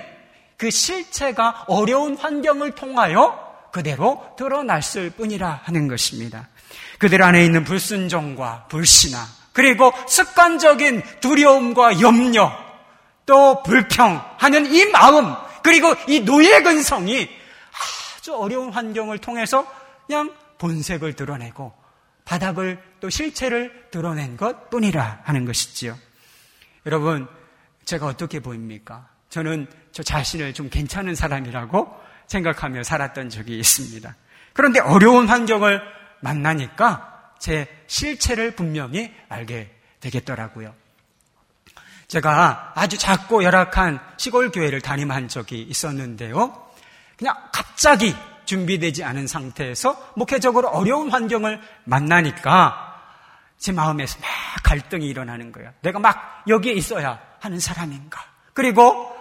그 0.57 0.69
실체가 0.69 1.65
어려운 1.67 2.15
환경을 2.15 2.71
통하여 2.71 3.43
그대로 3.71 4.23
드러났을 4.37 5.09
뿐이라 5.09 5.61
하는 5.63 5.87
것입니다. 5.87 6.47
그들 6.99 7.21
안에 7.21 7.43
있는 7.43 7.65
불순종과 7.65 8.67
불신앙, 8.69 9.21
그리고 9.55 9.93
습관적인 10.05 11.01
두려움과 11.21 12.01
염려, 12.01 12.51
또 13.25 13.63
불평하는 13.63 14.65
이 14.65 14.85
마음, 14.91 15.33
그리고 15.63 15.95
이 16.09 16.19
노예 16.19 16.61
근성이 16.61 17.29
아주 18.17 18.35
어려운 18.35 18.69
환경을 18.69 19.19
통해서 19.19 19.65
그냥 20.05 20.35
본색을 20.57 21.13
드러내고 21.13 21.73
바닥을 22.25 22.83
또 22.99 23.09
실체를 23.09 23.87
드러낸 23.91 24.35
것 24.35 24.69
뿐이라 24.69 25.21
하는 25.23 25.45
것이지요. 25.45 25.97
여러분, 26.85 27.25
제가 27.85 28.07
어떻게 28.07 28.41
보입니까? 28.41 29.07
저는 29.29 29.67
저 29.93 30.03
자신을 30.03 30.53
좀 30.53 30.69
괜찮은 30.69 31.15
사람이라고 31.15 31.87
생각하며 32.27 32.83
살았던 32.83 33.29
적이 33.29 33.59
있습니다. 33.59 34.13
그런데 34.51 34.81
어려운 34.81 35.29
환경을 35.29 35.81
만나니까 36.19 37.14
제 37.39 37.67
실체를 37.87 38.55
분명히 38.55 39.13
알게 39.29 39.71
되겠더라고요. 39.99 40.73
제가 42.07 42.73
아주 42.75 42.97
작고 42.97 43.43
열악한 43.43 43.99
시골 44.17 44.51
교회를 44.51 44.81
담임한 44.81 45.27
적이 45.27 45.63
있었는데요. 45.63 46.69
그냥 47.17 47.35
갑자기 47.51 48.15
준비되지 48.45 49.03
않은 49.03 49.27
상태에서 49.27 50.13
목회적으로 50.15 50.69
어려운 50.69 51.09
환경을 51.09 51.59
만나니까 51.85 52.93
제 53.57 53.71
마음에서 53.71 54.19
막 54.19 54.29
갈등이 54.63 55.07
일어나는 55.07 55.51
거예요. 55.51 55.71
내가 55.81 55.99
막 55.99 56.43
여기에 56.47 56.73
있어야 56.73 57.19
하는 57.39 57.59
사람인가. 57.59 58.23
그리고 58.53 59.15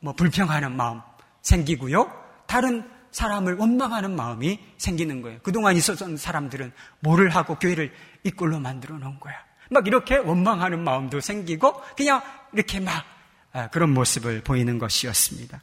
뭐 0.00 0.12
불평하는 0.12 0.76
마음 0.76 1.00
생기고요. 1.42 2.10
다른 2.46 2.88
사람을 3.12 3.56
원망하는 3.56 4.14
마음이 4.14 4.58
생기는 4.78 5.22
거예요. 5.22 5.38
그동안 5.42 5.76
있었던 5.76 6.16
사람들은 6.16 6.72
뭐를 7.00 7.30
하고 7.30 7.56
교회를 7.56 7.92
이꼴로 8.24 8.60
만들어 8.60 8.98
놓은 8.98 9.20
거야. 9.20 9.34
막 9.70 9.86
이렇게 9.86 10.16
원망하는 10.16 10.82
마음도 10.82 11.20
생기고 11.20 11.80
그냥 11.96 12.22
이렇게 12.52 12.80
막 12.80 13.04
아, 13.52 13.68
그런 13.68 13.90
모습을 13.90 14.42
보이는 14.42 14.78
것이었습니다. 14.78 15.60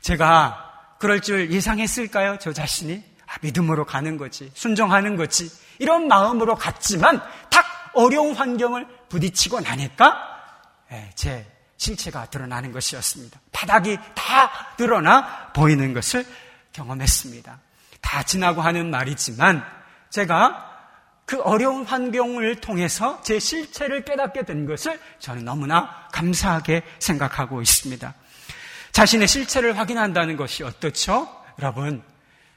제가 0.00 0.96
그럴 0.98 1.20
줄 1.20 1.50
예상했을까요? 1.50 2.38
저 2.40 2.52
자신이 2.52 3.02
아, 3.26 3.34
믿음으로 3.42 3.84
가는 3.84 4.16
거지, 4.16 4.50
순종하는 4.54 5.16
거지 5.16 5.50
이런 5.78 6.08
마음으로 6.08 6.54
갔지만 6.56 7.22
딱 7.50 7.64
어려운 7.94 8.34
환경을 8.34 8.86
부딪히고 9.08 9.60
나니까 9.60 10.16
예, 10.92 11.10
제 11.14 11.46
실체가 11.76 12.26
드러나는 12.26 12.72
것이었습니다. 12.72 13.40
바닥이 13.52 13.98
다 14.14 14.50
드러나 14.76 15.50
보이는 15.54 15.94
것을 15.94 16.26
경험했습니다. 16.72 17.58
다 18.00 18.22
지나고 18.22 18.60
하는 18.62 18.90
말이지만 18.90 19.64
제가 20.10 20.68
그 21.24 21.40
어려운 21.42 21.84
환경을 21.84 22.56
통해서 22.56 23.22
제 23.22 23.38
실체를 23.38 24.04
깨닫게 24.04 24.44
된 24.44 24.66
것을 24.66 24.98
저는 25.20 25.44
너무나 25.44 26.08
감사하게 26.12 26.82
생각하고 26.98 27.62
있습니다. 27.62 28.14
자신의 28.90 29.28
실체를 29.28 29.78
확인한다는 29.78 30.36
것이 30.36 30.64
어떻죠? 30.64 31.28
여러분, 31.60 32.02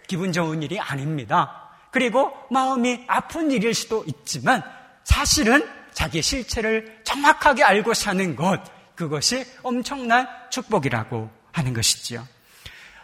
기분 0.08 0.34
좋은 0.34 0.64
일이 0.64 0.80
아닙니다. 0.80 1.70
그리고 1.92 2.34
마음이 2.50 3.04
아픈 3.08 3.52
일일 3.52 3.76
수도 3.76 4.04
있지만 4.08 4.64
사실은 5.04 5.70
자기의 5.92 6.24
실체를 6.24 7.02
정확하게 7.04 7.64
알고 7.64 7.94
사는 7.94 8.36
것, 8.36 8.60
그것이 8.96 9.46
엄청난 9.62 10.28
축복이라고 10.50 11.30
하는 11.52 11.74
것이지요. 11.74 12.28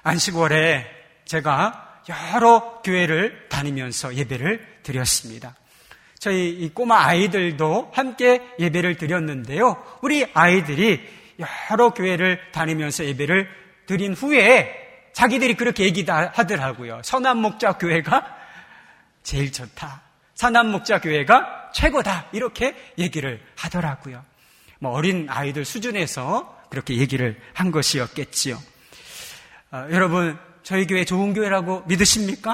안식월에 0.02 0.99
제가 1.30 2.02
여러 2.10 2.82
교회를 2.84 3.50
다니면서 3.50 4.16
예배를 4.16 4.80
드렸습니다. 4.82 5.56
저희 6.18 6.50
이 6.50 6.70
꼬마 6.70 7.06
아이들도 7.06 7.92
함께 7.94 8.42
예배를 8.60 8.96
드렸는데요. 8.96 9.78
우리 10.02 10.26
아이들이 10.34 11.00
여러 11.70 11.92
교회를 11.92 12.52
다니면서 12.52 13.06
예배를 13.06 13.48
드린 13.86 14.14
후에 14.14 15.12
자기들이 15.14 15.54
그렇게 15.54 15.84
얘기하더라고요. 15.84 17.02
선한 17.04 17.38
목자 17.38 17.74
교회가 17.74 18.38
제일 19.22 19.52
좋다. 19.52 20.02
선한 20.34 20.72
목자 20.72 21.00
교회가 21.00 21.72
최고다. 21.76 22.30
이렇게 22.32 22.76
얘기를 22.98 23.40
하더라고요. 23.56 24.26
뭐 24.80 24.94
어린 24.94 25.28
아이들 25.30 25.64
수준에서 25.64 26.66
그렇게 26.72 26.98
얘기를 26.98 27.40
한 27.54 27.70
것이었겠지요. 27.70 28.58
어, 29.72 29.88
여러분, 29.92 30.40
저희 30.70 30.86
교회 30.86 31.04
좋은 31.04 31.34
교회라고 31.34 31.82
믿으십니까? 31.88 32.52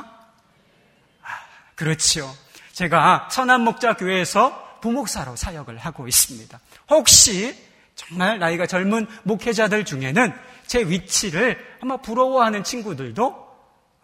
아, 1.22 1.28
그렇지요. 1.76 2.34
제가 2.72 3.28
선한목자 3.30 3.98
교회에서 3.98 4.80
부목사로 4.80 5.36
사역을 5.36 5.78
하고 5.80 6.08
있습니다. 6.08 6.58
혹시 6.92 7.62
정말 7.94 8.40
나이가 8.40 8.68
젊은 8.68 9.06
목회자들 9.24 9.84
중에는 9.84 10.34
제 10.66 10.88
위치를 10.88 11.60
아마 11.82 11.98
부러워하는 11.98 12.64
친구들도 12.64 13.26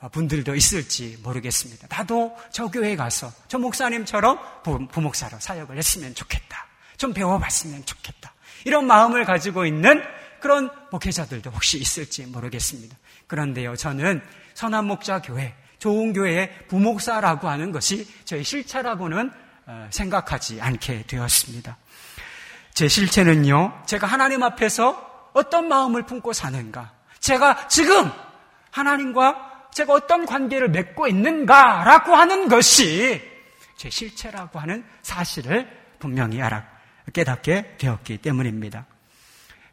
어, 0.02 0.10
분들도 0.10 0.56
있을지 0.56 1.18
모르겠습니다. 1.24 1.88
나도 1.90 2.38
저 2.52 2.68
교회에 2.68 2.98
가서 2.98 3.32
저 3.48 3.60
목사님처럼 3.60 4.40
부목사로 4.92 5.40
사역을 5.40 5.78
했으면 5.78 6.14
좋겠다. 6.16 6.68
좀 6.98 7.14
배워봤으면 7.14 7.86
좋겠다. 7.86 8.34
이런 8.66 8.88
마음을 8.88 9.24
가지고 9.24 9.66
있는 9.66 10.04
그런 10.42 10.70
목회자들도 10.92 11.52
혹시 11.52 11.78
있을지 11.78 12.26
모르겠습니다. 12.26 12.98
그런데요, 13.28 13.76
저는 13.76 14.22
선한 14.54 14.86
목자 14.86 15.22
교회, 15.22 15.56
좋은 15.80 16.14
교회의 16.14 16.68
부목사라고 16.68 17.48
하는 17.48 17.72
것이 17.72 18.08
저의 18.26 18.44
실체라고는 18.44 19.32
어, 19.68 19.88
생각하지 19.92 20.60
않게 20.60 21.06
되었습니다. 21.08 21.78
제 22.74 22.88
실체는요, 22.88 23.84
제가 23.86 24.08
하나님 24.08 24.44
앞에서 24.44 25.30
어떤 25.34 25.68
마음을 25.68 26.06
품고 26.06 26.34
사는가, 26.34 26.92
제가 27.20 27.68
지금 27.68 28.12
하나님과 28.72 29.70
제가 29.74 29.94
어떤 29.94 30.26
관계를 30.26 30.70
맺고 30.70 31.08
있는가라고 31.08 32.16
하는 32.16 32.50
것이 32.50 33.22
제 33.78 33.90
실체라고 33.90 34.60
하는 34.60 34.84
사실을 35.02 35.68
분명히 36.00 36.42
알아 36.42 36.68
깨닫게 37.14 37.78
되었기 37.78 38.18
때문입니다. 38.18 38.86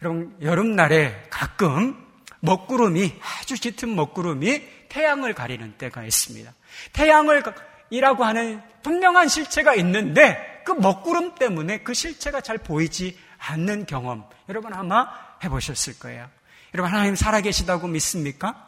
여러분, 0.02 0.37
여름날에 0.40 1.26
가끔 1.30 1.96
먹구름이, 2.40 3.14
아주 3.40 3.58
짙은 3.58 3.94
먹구름이 3.96 4.62
태양을 4.88 5.34
가리는 5.34 5.74
때가 5.76 6.04
있습니다. 6.04 6.52
태양을, 6.92 7.42
이라고 7.90 8.24
하는 8.24 8.62
분명한 8.82 9.28
실체가 9.28 9.74
있는데 9.76 10.62
그 10.64 10.72
먹구름 10.72 11.34
때문에 11.34 11.78
그 11.78 11.94
실체가 11.94 12.40
잘 12.40 12.58
보이지 12.58 13.18
않는 13.38 13.87
경험, 13.87 14.24
여러분 14.48 14.72
아마 14.72 15.08
해보셨을 15.42 15.98
거예요. 15.98 16.28
여러분, 16.74 16.92
하나님 16.92 17.16
살아계시다고 17.16 17.88
믿습니까? 17.88 18.66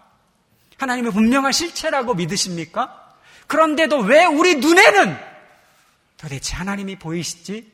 하나님의 0.78 1.12
분명한 1.12 1.52
실체라고 1.52 2.14
믿으십니까? 2.14 3.14
그런데도 3.46 3.98
왜 3.98 4.24
우리 4.24 4.56
눈에는 4.56 5.16
도대체 6.16 6.56
하나님이 6.56 6.96
보이시지 6.96 7.70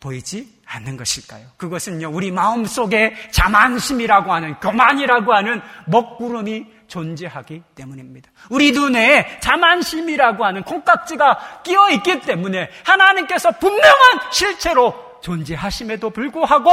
보이지 0.00 0.60
않는 0.64 0.96
것일까요? 0.96 1.46
그것은요, 1.56 2.10
우리 2.10 2.30
마음 2.30 2.64
속에 2.64 3.14
자만심이라고 3.32 4.32
하는, 4.32 4.54
교만이라고 4.60 5.34
하는 5.34 5.60
먹구름이 5.86 6.66
존재하기 6.86 7.62
때문입니다. 7.74 8.30
우리 8.50 8.72
눈에 8.72 9.40
자만심이라고 9.40 10.44
하는 10.44 10.62
콩깍지가 10.62 11.62
끼어 11.62 11.90
있기 11.90 12.20
때문에 12.20 12.70
하나님께서 12.84 13.52
분명한 13.52 14.32
실체로 14.32 14.94
존재하심에도 15.22 16.10
불구하고 16.10 16.70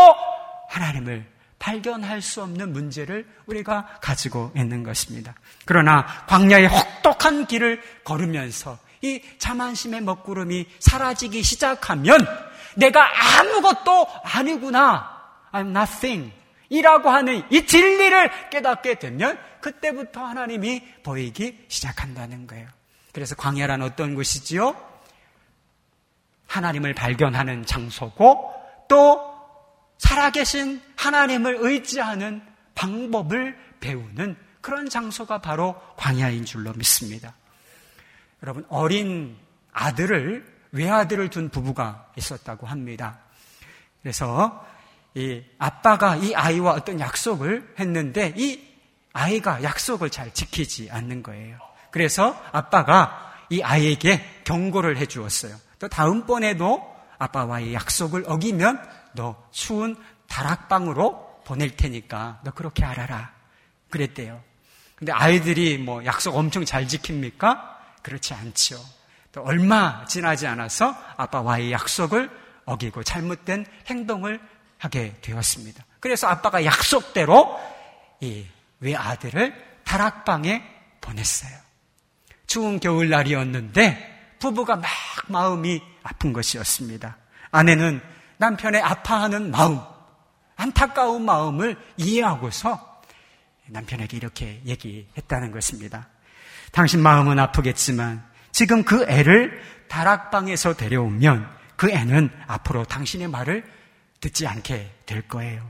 하나님을 0.70 1.26
발견할 1.58 2.22
수 2.22 2.44
없는 2.44 2.74
문제를 2.74 3.28
우리가 3.48 3.98
가지고 4.02 4.52
있는 4.56 4.84
것입니다. 4.84 5.34
그러나 5.66 6.06
광야의 6.28 6.68
혹독한 6.68 7.48
길을 7.48 7.82
걸으면서 8.04 8.78
이 9.02 9.22
자만심의 9.38 10.02
먹구름이 10.02 10.68
사라지기 10.80 11.44
시작하면 11.44 12.18
내가 12.76 13.06
아무것도 13.40 14.08
아니구나. 14.24 15.16
I'm 15.52 15.70
nothing. 15.70 16.32
이라고 16.70 17.10
하는 17.10 17.44
이 17.50 17.66
진리를 17.66 18.50
깨닫게 18.50 18.96
되면 19.00 19.40
그때부터 19.62 20.24
하나님이 20.24 20.84
보이기 21.04 21.66
시작한다는 21.68 22.48
거예요. 22.48 22.68
그래서 23.14 23.36
광야란 23.36 23.82
어떤 23.82 24.16
곳이지요? 24.16 24.76
하나님을 26.48 26.94
발견하는 26.94 27.66
장소고 27.66 28.54
또 28.88 29.36
살아계신 29.98 30.82
하나님을 30.96 31.58
의지하는 31.60 32.42
방법을 32.76 33.58
배우는 33.80 34.36
그런 34.62 34.90
장소가 34.90 35.40
바로 35.40 35.80
광야인 35.96 36.46
줄로 36.46 36.74
믿습니다. 36.74 37.36
여러분, 38.44 38.66
어린 38.70 39.38
아들을 39.72 40.55
외아들을 40.72 41.30
둔 41.30 41.50
부부가 41.50 42.08
있었다고 42.16 42.68
합니다. 42.68 43.20
그래서 44.02 44.66
이 45.14 45.42
아빠가 45.58 46.16
이 46.16 46.34
아이와 46.36 46.74
어떤 46.74 47.00
약속을 47.00 47.76
했는데 47.80 48.34
이 48.36 48.62
아이가 49.14 49.64
약속을 49.64 50.10
잘 50.10 50.34
지키지 50.34 50.90
않는 50.92 51.24
거예요. 51.24 51.58
그래서 51.90 52.40
아빠가 52.52 53.34
이 53.50 53.62
아이에게 53.62 54.42
경고를 54.44 54.98
해 54.98 55.06
주었어요. 55.06 55.56
또 55.80 55.88
다음번에도 55.88 56.96
아빠와의 57.18 57.74
약속을 57.74 58.26
어기면 58.28 58.86
너 59.14 59.42
추운 59.52 59.96
다락방으로 60.28 61.42
보낼 61.46 61.76
테니까 61.78 62.42
너 62.44 62.52
그렇게 62.52 62.84
알아라. 62.84 63.32
그랬대요. 63.90 64.42
근데 64.96 65.12
아이들이 65.12 65.78
뭐 65.78 66.04
약속 66.06 66.36
엄청 66.36 66.66
잘 66.66 66.88
지킵니까? 66.88 67.76
그렇지 68.02 68.34
않죠. 68.34 68.78
또 69.36 69.44
얼마 69.44 70.06
지나지 70.06 70.48
않아서 70.48 70.96
아빠와의 71.18 71.74
약속을 71.74 72.30
어기고 72.64 73.04
잘못된 73.04 73.66
행동을 73.88 74.40
하게 74.78 75.14
되었습니다. 75.22 75.84
그래서 76.00 76.28
아빠가 76.28 76.64
약속대로 76.64 77.60
이 78.22 78.46
외아들을 78.80 79.82
다락방에 79.84 80.64
보냈어요. 81.02 81.52
추운 82.48 82.80
겨울날이었는데 82.80 84.38
부부가 84.40 84.78
막 84.78 84.90
마음이 85.28 85.82
아픈 86.04 86.32
것이었습니다. 86.32 87.18
아내는 87.52 88.02
남편의 88.38 88.82
아파하는 88.82 89.52
마음, 89.52 89.82
안타까운 90.56 91.26
마음을 91.26 91.76
이해하고서 91.98 93.02
남편에게 93.68 94.16
이렇게 94.16 94.62
얘기했다는 94.66 95.52
것입니다. 95.52 96.08
당신 96.72 97.02
마음은 97.02 97.38
아프겠지만 97.38 98.35
지금 98.56 98.86
그 98.86 99.04
애를 99.10 99.62
다락방에서 99.90 100.76
데려오면 100.78 101.46
그 101.76 101.92
애는 101.92 102.30
앞으로 102.48 102.86
당신의 102.86 103.28
말을 103.28 103.70
듣지 104.22 104.48
않게 104.48 104.96
될 105.06 105.28
거예요. 105.28 105.70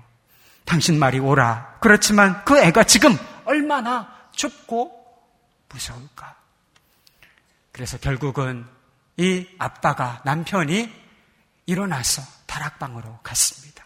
당신 0.65 0.99
말이 0.99 1.17
오라. 1.17 1.77
그렇지만 1.81 2.45
그 2.45 2.59
애가 2.59 2.83
지금 2.83 3.17
얼마나 3.45 4.29
춥고 4.33 4.91
무서울까. 5.67 6.35
그래서 7.71 7.97
결국은 7.97 8.67
이 9.17 9.47
아빠가 9.57 10.21
남편이 10.23 10.93
일어나서 11.65 12.21
다락방으로 12.45 13.21
갔습니다. 13.23 13.83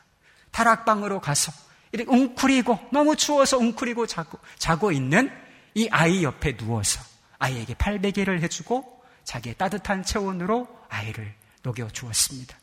다락방으로 0.52 1.22
가서 1.22 1.54
이렇게 1.94 2.12
웅크리고 2.12 2.90
너무 2.92 3.16
추워서 3.16 3.60
웅크리고 3.60 4.08
자고, 4.08 4.40
자고 4.58 4.92
있는 4.92 5.32
이 5.74 5.88
아이 5.90 6.26
옆에 6.26 6.58
누워서 6.58 7.09
아이에게 7.40 7.74
팔베개를 7.74 8.42
해주고 8.44 9.04
자기의 9.24 9.56
따뜻한 9.56 10.04
체온으로 10.04 10.68
아이를 10.90 11.34
녹여 11.64 11.88
주었습니다. 11.90 12.58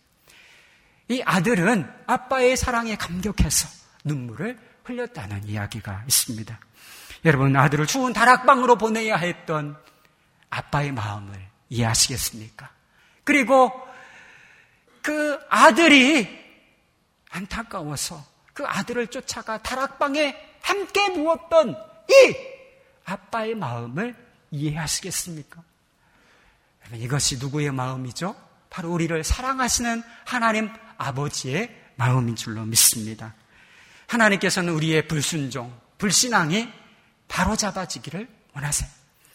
이 1.09 1.23
아들은 1.25 1.91
아빠의 2.07 2.57
사랑에 2.57 2.97
감격해서 2.97 3.69
눈물을 4.05 4.59
흘렸다는 4.85 5.45
이야기가 5.47 6.05
있습니다. 6.07 6.59
여러분, 7.25 7.57
아들을 7.57 7.87
추운 7.87 8.13
다락방으로 8.13 8.77
보내야 8.77 9.17
했던 9.17 9.77
아빠의 10.51 10.93
마음을 10.93 11.35
이해하시겠습니까? 11.69 12.71
그리고 13.25 13.73
그 15.03 15.39
아들이 15.49 16.29
안타까워서 17.31 18.25
그 18.53 18.65
아들을 18.67 19.09
쫓아가 19.09 19.59
다락방에 19.63 20.35
함께 20.63 21.09
누웠던 21.09 21.77
이 22.11 22.37
아빠의 23.05 23.55
마음을 23.55 24.26
이해하시겠습니까? 24.51 25.63
이것이 26.95 27.39
누구의 27.39 27.73
마음이죠? 27.73 28.37
바로 28.71 28.93
우리를 28.93 29.23
사랑하시는 29.25 30.03
하나님 30.25 30.71
아버지의 30.99 31.75
마음인 31.97 32.37
줄로 32.37 32.65
믿습니다. 32.65 33.35
하나님께서는 34.07 34.73
우리의 34.73 35.09
불순종, 35.09 35.73
불신앙이 35.99 36.73
바로잡아지기를 37.29 38.29
원하세요. 38.55 38.89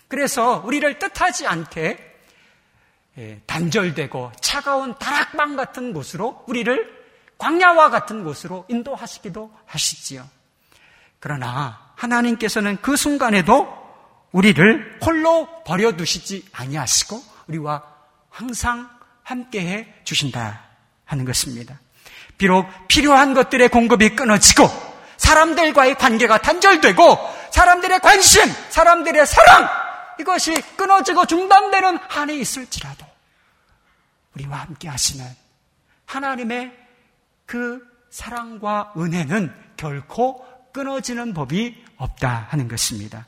그래서 0.08 0.62
우리를 0.65 1.00
뜻하지 1.00 1.47
않게 1.47 2.12
예, 3.17 3.41
단절되고 3.45 4.32
차가운 4.39 4.97
다락방 4.97 5.58
같은 5.58 5.91
곳으로 5.93 6.45
우리를 6.47 7.02
광야와 7.38 7.89
같은 7.89 8.24
곳으로 8.24 8.65
인도하시기도 8.69 9.54
하시지요. 9.65 10.30
그러나 11.19 11.93
하나님께서는 11.95 12.78
그 12.82 12.95
순간에도 12.95 13.81
우리를 14.32 15.00
홀로 15.06 15.48
버려두시지 15.63 16.48
아니하시고 16.54 17.24
우리와 17.48 17.84
항상 18.30 18.89
함께해 19.24 19.94
주신다 20.04 20.62
하는 21.06 21.26
것입니다. 21.26 21.80
비록 22.38 22.67
필요한 22.88 23.34
것들의 23.34 23.70
공급이 23.70 24.15
끊어지고 24.15 24.67
사람들과의 25.17 25.96
관계가 25.96 26.39
단절되고 26.39 27.17
사람들의 27.52 28.00
관심, 28.00 28.44
사람들의 28.70 29.26
사랑 29.26 29.70
이것이 30.20 30.54
끊어지고 30.76 31.26
중단되는 31.26 31.98
한이 31.98 32.39
있을지라도 32.39 33.06
우리와 34.36 34.62
함께 34.62 34.88
하시는 34.88 35.26
하나님의 36.06 36.72
그 37.46 37.86
사랑과 38.10 38.94
은혜는 38.98 39.54
결코 39.78 40.46
끊어지는 40.72 41.34
법이 41.34 41.84
없다 41.98 42.48
하는 42.50 42.67
것입니다. 42.67 43.26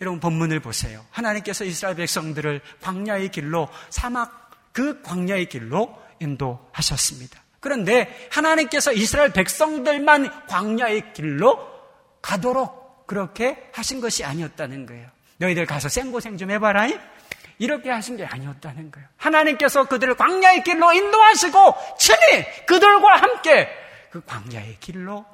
여러분 0.00 0.20
본문을 0.20 0.60
보세요. 0.60 1.04
하나님께서 1.10 1.64
이스라엘 1.64 1.96
백성들을 1.96 2.60
광야의 2.80 3.30
길로 3.30 3.68
사막 3.90 4.50
그 4.72 5.00
광야의 5.02 5.48
길로 5.48 5.96
인도하셨습니다. 6.20 7.42
그런데 7.60 8.28
하나님께서 8.30 8.92
이스라엘 8.92 9.32
백성들만 9.32 10.46
광야의 10.46 11.12
길로 11.14 11.58
가도록 12.20 13.06
그렇게 13.06 13.70
하신 13.72 14.00
것이 14.00 14.24
아니었다는 14.24 14.86
거예요. 14.86 15.08
너희들 15.38 15.66
가서 15.66 15.88
생고생 15.88 16.36
좀 16.36 16.50
해봐라. 16.50 16.88
이렇게 17.58 17.90
하신 17.90 18.16
게 18.16 18.24
아니었다는 18.24 18.90
거예요. 18.90 19.08
하나님께서 19.16 19.84
그들을 19.84 20.14
광야의 20.16 20.62
길로 20.62 20.92
인도하시고 20.92 21.74
친히 21.98 22.66
그들과 22.66 23.16
함께 23.16 23.68
그 24.10 24.22
광야의 24.24 24.76
길로 24.80 25.24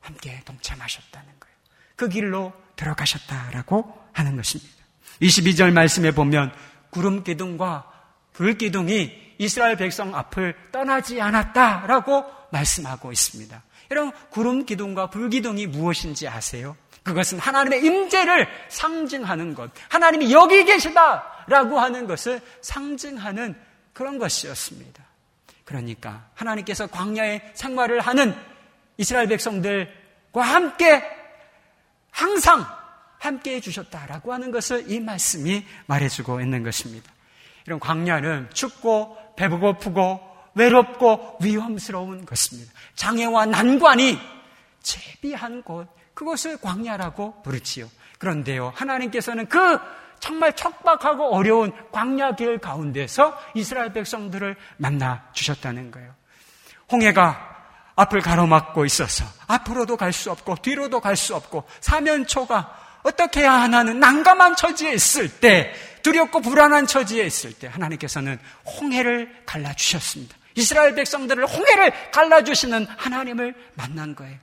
함께 0.00 0.40
동참하셨다는 0.44 1.26
거예요. 1.40 1.56
그 1.96 2.08
길로 2.08 2.52
들어가셨다라고 2.76 3.92
하는 4.12 4.36
것입니다. 4.36 4.72
22절 5.20 5.72
말씀에 5.72 6.10
보면 6.12 6.52
구름 6.90 7.24
기둥과 7.24 7.90
불 8.32 8.56
기둥이 8.56 9.34
이스라엘 9.38 9.76
백성 9.76 10.14
앞을 10.14 10.54
떠나지 10.72 11.20
않았다라고 11.20 12.24
말씀하고 12.50 13.12
있습니다. 13.12 13.62
여러분 13.90 14.12
구름 14.30 14.64
기둥과 14.64 15.10
불 15.10 15.30
기둥이 15.30 15.66
무엇인지 15.66 16.28
아세요? 16.28 16.76
그것은 17.02 17.38
하나님의 17.38 17.84
임재를 17.84 18.48
상징하는 18.68 19.54
것. 19.54 19.70
하나님이 19.88 20.32
여기 20.32 20.64
계시다라고 20.64 21.78
하는 21.78 22.06
것을 22.06 22.40
상징하는 22.62 23.54
그런 23.92 24.18
것이었습니다. 24.18 25.04
그러니까 25.64 26.28
하나님께서 26.34 26.86
광야의 26.88 27.52
생활을 27.54 28.00
하는 28.00 28.34
이스라엘 28.96 29.28
백성들과 29.28 30.42
함께 30.42 31.02
항상 32.16 32.64
함께 33.18 33.56
해주셨다라고 33.56 34.32
하는 34.32 34.50
것을 34.50 34.90
이 34.90 35.00
말씀이 35.00 35.66
말해주고 35.84 36.40
있는 36.40 36.62
것입니다. 36.62 37.12
이런 37.66 37.78
광야는 37.78 38.48
춥고 38.54 39.34
배고프고 39.36 40.20
외롭고 40.54 41.36
위험스러운 41.42 42.24
것입니다. 42.24 42.72
장애와 42.94 43.46
난관이 43.46 44.18
제비한 44.82 45.62
곳, 45.62 45.88
그것을 46.14 46.56
광야라고 46.58 47.42
부르지요. 47.42 47.86
그런데요, 48.18 48.72
하나님께서는 48.74 49.46
그 49.50 49.78
정말 50.18 50.56
척박하고 50.56 51.34
어려운 51.34 51.70
광야 51.92 52.36
길 52.36 52.56
가운데서 52.56 53.38
이스라엘 53.54 53.92
백성들을 53.92 54.56
만나 54.78 55.28
주셨다는 55.34 55.90
거예요. 55.90 56.14
홍해가 56.90 57.55
앞을 57.96 58.20
가로막고 58.20 58.84
있어서 58.84 59.24
앞으로도 59.46 59.96
갈 59.96 60.12
수 60.12 60.30
없고 60.30 60.56
뒤로도 60.56 61.00
갈 61.00 61.16
수 61.16 61.34
없고 61.34 61.64
사면초가 61.80 63.00
어떻게 63.02 63.40
해야 63.40 63.52
하나는 63.52 64.00
난감한 64.00 64.56
처지에 64.56 64.92
있을 64.92 65.40
때 65.40 65.72
두렵고 66.02 66.40
불안한 66.40 66.86
처지에 66.86 67.24
있을 67.24 67.52
때 67.52 67.66
하나님께서는 67.68 68.38
홍해를 68.80 69.42
갈라주셨습니다. 69.46 70.36
이스라엘 70.56 70.94
백성들을 70.94 71.46
홍해를 71.46 72.10
갈라주시는 72.12 72.86
하나님을 72.96 73.54
만난 73.74 74.14
거예요. 74.14 74.38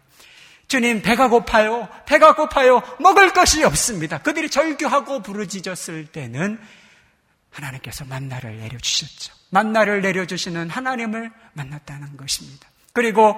주님, 0.67 1.01
배가 1.01 1.27
고파요. 1.27 1.87
배가 2.05 2.35
고파요. 2.35 2.81
먹을 2.99 3.33
것이 3.33 3.63
없습니다. 3.63 4.19
그들이 4.19 4.49
절규하고 4.49 5.21
부르짖었을 5.21 6.07
때는 6.07 6.59
하나님께서 7.51 8.05
만나를 8.05 8.57
내려주셨죠. 8.59 9.33
만나를 9.49 10.01
내려주시는 10.01 10.69
하나님을 10.69 11.31
만났다는 11.53 12.17
것입니다. 12.17 12.67
그리고 12.93 13.36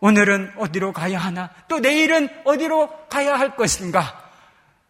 오늘은 0.00 0.52
어디로 0.56 0.92
가야 0.92 1.18
하나? 1.18 1.50
또 1.68 1.78
내일은 1.78 2.28
어디로 2.44 3.06
가야 3.08 3.38
할 3.38 3.56
것인가? 3.56 4.28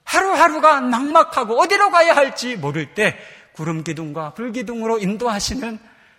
하루하루가 0.04 0.80
막막하고 0.80 1.60
어디로 1.60 1.90
가야 1.90 2.14
할지 2.14 2.56
모를 2.56 2.94
때 2.94 3.16
구름 3.52 3.84
기둥과 3.84 4.34
불 4.34 4.52
기둥으로 4.52 4.98
인도하시는 4.98 5.78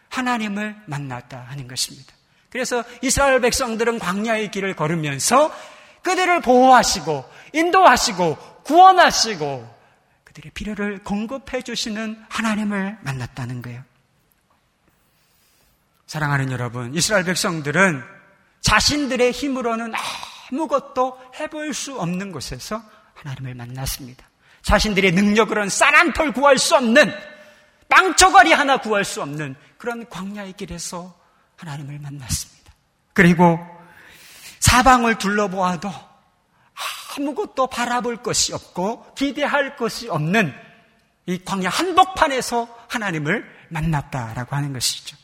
하나님을 0.10 0.76
만났다 0.86 1.46
하는 1.50 1.68
것입니다. 1.68 2.14
그래서 2.50 2.84
이스라엘 3.02 3.40
백성들은 3.42 4.00
광야의 4.00 4.52
길을 4.52 4.76
걸으면서 4.76 5.54
그들을 6.02 6.42
보호하시고 6.42 7.26
인도하시고 7.54 8.38
구원하시고 8.64 9.82
그들의 10.26 10.52
필요를 10.54 11.04
공급해 11.04 11.62
주시는 11.62 12.24
하나님을 12.30 12.98
만났다는 13.02 13.62
거예요. 13.62 13.84
사랑하는 16.12 16.52
여러분, 16.52 16.94
이스라엘 16.94 17.24
백성들은 17.24 18.04
자신들의 18.60 19.32
힘으로는 19.32 19.94
아무것도 20.52 21.18
해볼 21.40 21.74
수 21.74 21.98
없는 21.98 22.34
곳에서 22.34 22.84
하나님을 23.14 23.56
만났습니다. 23.56 24.28
자신들의 24.62 25.14
능력으로는 25.14 25.70
쌀 25.70 25.96
한 25.96 26.12
털 26.12 26.34
구할 26.34 26.58
수 26.58 26.76
없는 26.76 27.14
빵초가리 27.88 28.52
하나 28.52 28.76
구할 28.76 29.06
수 29.06 29.22
없는 29.22 29.56
그런 29.78 30.06
광야의 30.10 30.52
길에서 30.58 31.18
하나님을 31.56 32.00
만났습니다. 32.00 32.74
그리고 33.14 33.58
사방을 34.60 35.18
둘러보아도 35.18 35.90
아무것도 37.16 37.68
바라볼 37.68 38.18
것이 38.18 38.54
없고 38.54 39.14
기대할 39.14 39.78
것이 39.78 40.10
없는 40.10 40.54
이 41.28 41.42
광야 41.46 41.70
한복판에서 41.70 42.68
하나님을 42.90 43.46
만났다라고 43.70 44.58
하는 44.58 44.74
것이죠. 44.74 45.21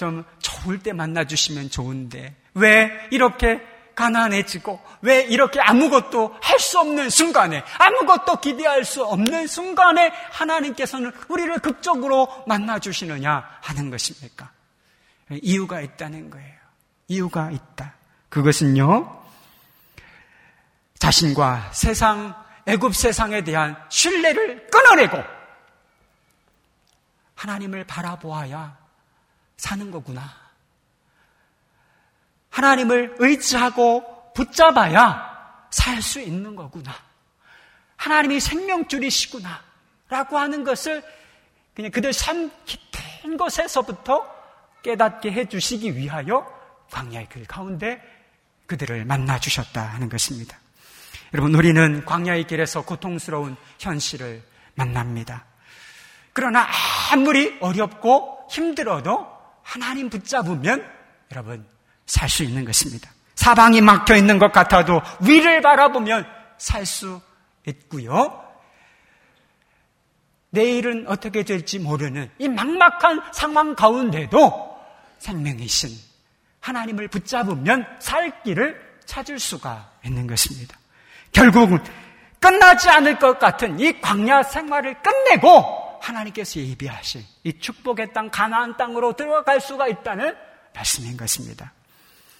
좀 0.00 0.24
좋을 0.38 0.78
때 0.82 0.94
만나주시면 0.94 1.68
좋은데, 1.68 2.34
왜 2.54 2.90
이렇게 3.10 3.60
가난해지고, 3.94 4.80
왜 5.02 5.20
이렇게 5.24 5.60
아무것도 5.60 6.36
할 6.40 6.58
수 6.58 6.78
없는 6.78 7.10
순간에, 7.10 7.62
아무것도 7.78 8.40
기대할 8.40 8.86
수 8.86 9.04
없는 9.04 9.46
순간에 9.46 10.10
하나님께서는 10.30 11.12
우리를 11.28 11.58
극적으로 11.58 12.28
만나 12.46 12.78
주시느냐 12.78 13.58
하는 13.60 13.90
것입니까? 13.90 14.50
이유가 15.42 15.82
있다는 15.82 16.30
거예요. 16.30 16.58
이유가 17.08 17.50
있다. 17.50 17.94
그것은요, 18.30 19.22
자신과 20.98 21.72
세상, 21.72 22.34
애굽 22.66 22.94
세상에 22.96 23.44
대한 23.44 23.76
신뢰를 23.90 24.68
끊어내고 24.70 25.22
하나님을 27.34 27.84
바라보아야 27.84 28.78
사는 29.60 29.90
거구나. 29.90 30.22
하나님을 32.48 33.16
의지하고 33.18 34.32
붙잡아야 34.34 35.28
살 35.70 36.00
수 36.02 36.18
있는 36.20 36.56
거구나. 36.56 36.92
하나님이 37.96 38.40
생명줄이시구나. 38.40 39.62
라고 40.08 40.38
하는 40.38 40.64
것을 40.64 41.04
그냥 41.74 41.90
그들 41.90 42.12
삶 42.12 42.50
깊은 42.64 43.36
곳에서부터 43.36 44.26
깨닫게 44.82 45.30
해주시기 45.30 45.94
위하여 45.94 46.50
광야의 46.90 47.28
길 47.28 47.46
가운데 47.46 48.02
그들을 48.66 49.04
만나 49.04 49.38
주셨다 49.38 49.82
하는 49.82 50.08
것입니다. 50.08 50.58
여러분, 51.34 51.54
우리는 51.54 52.04
광야의 52.06 52.46
길에서 52.46 52.82
고통스러운 52.84 53.56
현실을 53.78 54.42
만납니다. 54.74 55.44
그러나 56.32 56.66
아무리 57.12 57.58
어렵고 57.60 58.48
힘들어도 58.50 59.29
하나님 59.70 60.10
붙잡으면 60.10 60.84
여러분 61.30 61.64
살 62.06 62.28
수 62.28 62.42
있는 62.42 62.64
것입니다. 62.64 63.08
사방이 63.36 63.80
막혀 63.80 64.16
있는 64.16 64.40
것 64.40 64.50
같아도 64.50 65.00
위를 65.20 65.62
바라보면 65.62 66.26
살 66.58 66.84
수 66.84 67.20
있고요. 67.66 68.44
내일은 70.50 71.06
어떻게 71.06 71.44
될지 71.44 71.78
모르는 71.78 72.28
이 72.40 72.48
막막한 72.48 73.22
상황 73.32 73.76
가운데도 73.76 74.76
생명이신 75.18 75.90
하나님을 76.58 77.06
붙잡으면 77.06 77.86
살 78.00 78.42
길을 78.42 78.98
찾을 79.06 79.38
수가 79.38 79.92
있는 80.04 80.26
것입니다. 80.26 80.76
결국은 81.30 81.78
끝나지 82.40 82.88
않을 82.88 83.20
것 83.20 83.38
같은 83.38 83.78
이 83.78 84.00
광야 84.00 84.42
생활을 84.42 84.96
끝내고 85.00 85.79
하나님께서 86.00 86.60
예비하신 86.60 87.24
이 87.44 87.58
축복의 87.58 88.12
땅 88.12 88.30
가나안 88.30 88.76
땅으로 88.76 89.14
들어갈 89.14 89.60
수가 89.60 89.88
있다는 89.88 90.34
말씀인 90.74 91.16
것입니다. 91.16 91.72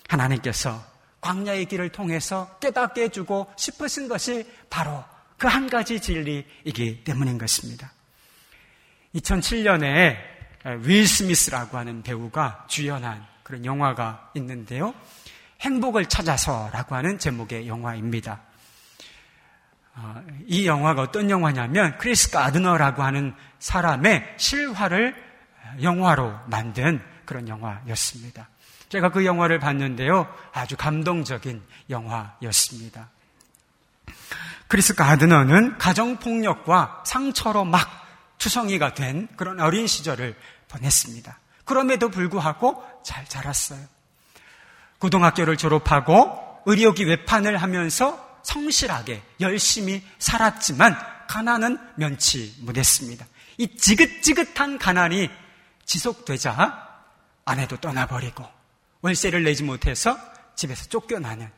하나님께서 0.08 0.82
광야의 1.20 1.66
길을 1.66 1.90
통해서 1.90 2.56
깨닫게 2.60 3.02
해주고 3.04 3.52
싶으신 3.56 4.08
것이 4.08 4.46
바로 4.68 5.04
그 5.40 5.46
한 5.46 5.70
가지 5.70 5.98
진리이기 5.98 7.02
때문인 7.02 7.38
것입니다. 7.38 7.90
2007년에 9.14 10.16
윌 10.82 11.08
스미스라고 11.08 11.78
하는 11.78 12.02
배우가 12.02 12.66
주연한 12.68 13.26
그런 13.42 13.64
영화가 13.64 14.32
있는데요. 14.34 14.94
행복을 15.62 16.06
찾아서라고 16.06 16.94
하는 16.94 17.18
제목의 17.18 17.66
영화입니다. 17.66 18.42
어, 19.94 20.22
이 20.46 20.66
영화가 20.66 21.02
어떤 21.02 21.30
영화냐면 21.30 21.96
크리스 21.98 22.30
가드너라고 22.30 23.02
하는 23.02 23.34
사람의 23.58 24.34
실화를 24.36 25.14
영화로 25.82 26.38
만든 26.46 27.02
그런 27.24 27.48
영화였습니다. 27.48 28.48
제가 28.88 29.10
그 29.10 29.24
영화를 29.24 29.60
봤는데요. 29.60 30.32
아주 30.52 30.76
감동적인 30.76 31.62
영화였습니다. 31.90 33.08
크리스 34.66 34.94
가드너는 34.94 35.78
가정폭력과 35.78 37.04
상처로 37.06 37.64
막 37.64 37.88
투성이가 38.38 38.94
된 38.94 39.28
그런 39.36 39.60
어린 39.60 39.86
시절을 39.86 40.34
보냈습니다. 40.68 41.38
그럼에도 41.64 42.08
불구하고 42.08 42.82
잘 43.04 43.24
자랐어요. 43.26 43.80
고등학교를 44.98 45.56
졸업하고 45.56 46.60
의료기 46.66 47.04
외판을 47.04 47.56
하면서 47.56 48.29
성실하게 48.42 49.22
열심히 49.40 50.02
살았지만 50.18 50.96
가난은 51.28 51.78
면치 51.96 52.56
못했습니다. 52.60 53.26
이 53.58 53.76
지긋지긋한 53.76 54.78
가난이 54.78 55.30
지속되자 55.84 56.88
아내도 57.44 57.76
떠나버리고 57.76 58.44
월세를 59.02 59.44
내지 59.44 59.62
못해서 59.62 60.18
집에서 60.54 60.86
쫓겨나는 60.86 61.50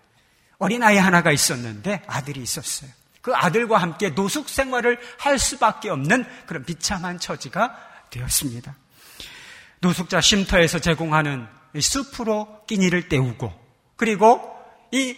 어린아이 0.58 0.96
하나가 0.96 1.32
있었는데 1.32 2.02
아들이 2.06 2.40
있었어요. 2.40 2.90
그 3.20 3.34
아들과 3.34 3.78
함께 3.78 4.10
노숙 4.10 4.48
생활을 4.48 4.98
할 5.18 5.38
수밖에 5.38 5.90
없는 5.90 6.24
그런 6.46 6.64
비참한 6.64 7.18
처지가 7.18 7.76
되었습니다. 8.10 8.74
노숙자 9.80 10.20
쉼터에서 10.20 10.78
제공하는 10.80 11.46
숲으로 11.78 12.64
끼니를 12.66 13.08
때우고 13.08 13.52
그리고 13.96 14.40
이 14.92 15.16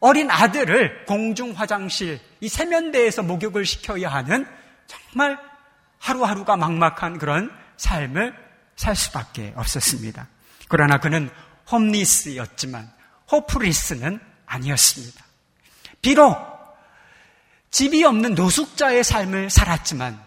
어린 0.00 0.30
아들을 0.30 1.06
공중 1.06 1.52
화장실, 1.52 2.20
이 2.40 2.48
세면대에서 2.48 3.22
목욕을 3.22 3.66
시켜야 3.66 4.08
하는 4.08 4.46
정말 4.86 5.38
하루하루가 5.98 6.56
막막한 6.56 7.18
그런 7.18 7.50
삶을 7.76 8.34
살 8.76 8.94
수밖에 8.94 9.52
없었습니다. 9.56 10.28
그러나 10.68 10.98
그는 10.98 11.30
홈리스였지만 11.70 12.90
호프리스는 13.30 14.20
아니었습니다. 14.46 15.24
비록 16.00 16.36
집이 17.70 18.04
없는 18.04 18.34
노숙자의 18.34 19.04
삶을 19.04 19.50
살았지만 19.50 20.22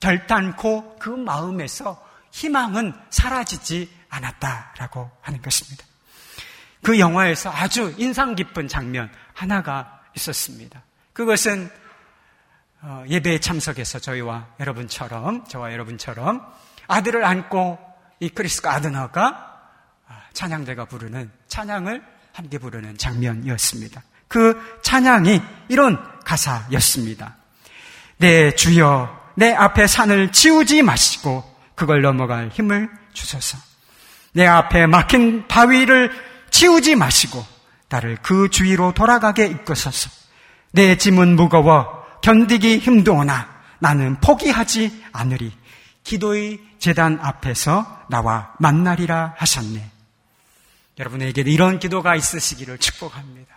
결단코 0.00 0.96
그 0.98 1.08
마음에서 1.08 2.04
희망은 2.30 2.94
사라지지 3.10 3.90
않았다라고 4.10 5.10
하는 5.22 5.40
것입니다. 5.40 5.84
그 6.84 6.98
영화에서 6.98 7.50
아주 7.50 7.94
인상 7.96 8.36
깊은 8.36 8.68
장면 8.68 9.10
하나가 9.32 10.02
있었습니다. 10.14 10.82
그것은 11.12 11.70
어, 12.82 13.02
예배에 13.08 13.40
참석해서 13.40 13.98
저희와 13.98 14.48
여러분처럼, 14.60 15.46
저와 15.46 15.72
여러분처럼 15.72 16.46
아들을 16.86 17.24
안고 17.24 17.78
이 18.20 18.28
크리스 18.28 18.60
아드너가 18.66 19.62
아, 20.06 20.20
찬양대가 20.34 20.84
부르는 20.84 21.32
찬양을 21.48 22.02
함께 22.34 22.58
부르는 22.58 22.98
장면이었습니다. 22.98 24.02
그 24.28 24.80
찬양이 24.82 25.40
이런 25.68 25.98
가사였습니다. 26.24 27.36
내 28.18 28.54
주여, 28.54 29.32
내 29.36 29.54
앞에 29.54 29.86
산을 29.86 30.32
치우지 30.32 30.82
마시고 30.82 31.42
그걸 31.74 32.02
넘어갈 32.02 32.50
힘을 32.50 32.90
주소서. 33.14 33.56
내 34.32 34.46
앞에 34.46 34.86
막힌 34.86 35.48
바위를 35.48 36.33
치우지 36.54 36.94
마시고 36.94 37.44
나를 37.88 38.16
그 38.22 38.48
주위로 38.48 38.94
돌아가게 38.94 39.44
이끄소서. 39.46 40.08
내 40.70 40.96
짐은 40.96 41.34
무거워 41.34 42.06
견디기 42.22 42.78
힘도오나 42.78 43.52
나는 43.80 44.20
포기하지 44.20 45.04
않으리. 45.12 45.52
기도의 46.04 46.60
재단 46.78 47.18
앞에서 47.20 48.04
나와 48.08 48.54
만나리라 48.60 49.34
하셨네. 49.36 49.90
여러분에게 51.00 51.42
이런 51.44 51.80
기도가 51.80 52.14
있으시기를 52.14 52.78
축복합니다. 52.78 53.52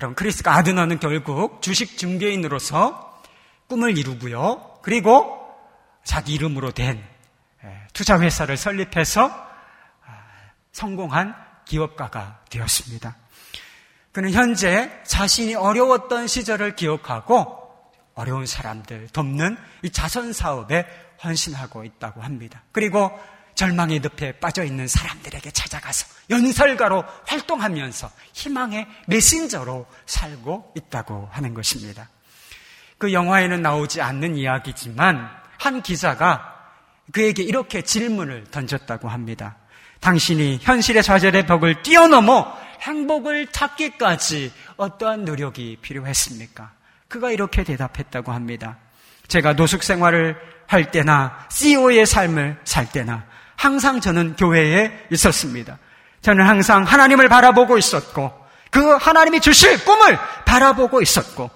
여러분, 0.00 0.16
크리스가 0.16 0.56
아드너는 0.56 0.98
결국 0.98 1.62
주식 1.62 1.96
중개인으로서 1.96 3.22
꿈을 3.68 3.96
이루고요. 3.96 4.80
그리고 4.82 5.54
자기 6.02 6.34
이름으로 6.34 6.72
된 6.72 7.00
투자회사를 7.92 8.56
설립해서 8.56 9.26
아, 10.04 10.24
성공한 10.72 11.43
기업가가 11.64 12.40
되었습니다. 12.50 13.16
그는 14.12 14.30
현재 14.30 14.90
자신이 15.04 15.54
어려웠던 15.54 16.28
시절을 16.28 16.76
기억하고 16.76 17.64
어려운 18.14 18.46
사람들 18.46 19.08
돕는 19.08 19.56
이 19.82 19.90
자선 19.90 20.32
사업에 20.32 20.86
헌신하고 21.22 21.84
있다고 21.84 22.22
합니다. 22.22 22.62
그리고 22.72 23.10
절망의 23.54 24.00
늪에 24.00 24.38
빠져 24.38 24.64
있는 24.64 24.86
사람들에게 24.86 25.50
찾아가서 25.50 26.06
연설가로 26.30 27.04
활동하면서 27.26 28.10
희망의 28.32 28.86
메신저로 29.06 29.86
살고 30.06 30.72
있다고 30.76 31.28
하는 31.30 31.54
것입니다. 31.54 32.08
그 32.98 33.12
영화에는 33.12 33.62
나오지 33.62 34.00
않는 34.00 34.36
이야기지만 34.36 35.28
한 35.58 35.82
기자가 35.82 36.54
그에게 37.12 37.42
이렇게 37.42 37.82
질문을 37.82 38.44
던졌다고 38.50 39.08
합니다. 39.08 39.56
당신이 40.04 40.58
현실의 40.60 41.02
좌절의 41.02 41.46
벽을 41.46 41.82
뛰어넘어 41.82 42.54
행복을 42.82 43.46
찾기까지 43.46 44.52
어떠한 44.76 45.24
노력이 45.24 45.78
필요했습니까? 45.80 46.72
그가 47.08 47.30
이렇게 47.30 47.64
대답했다고 47.64 48.30
합니다. 48.30 48.76
제가 49.28 49.54
노숙 49.54 49.82
생활을 49.82 50.36
할 50.66 50.90
때나 50.90 51.46
CEO의 51.50 52.04
삶을 52.04 52.60
살 52.64 52.92
때나 52.92 53.24
항상 53.56 54.02
저는 54.02 54.36
교회에 54.36 55.06
있었습니다. 55.10 55.78
저는 56.20 56.46
항상 56.46 56.82
하나님을 56.84 57.30
바라보고 57.30 57.78
있었고, 57.78 58.30
그 58.70 58.96
하나님이 58.96 59.40
주실 59.40 59.86
꿈을 59.86 60.18
바라보고 60.44 61.00
있었고, 61.00 61.50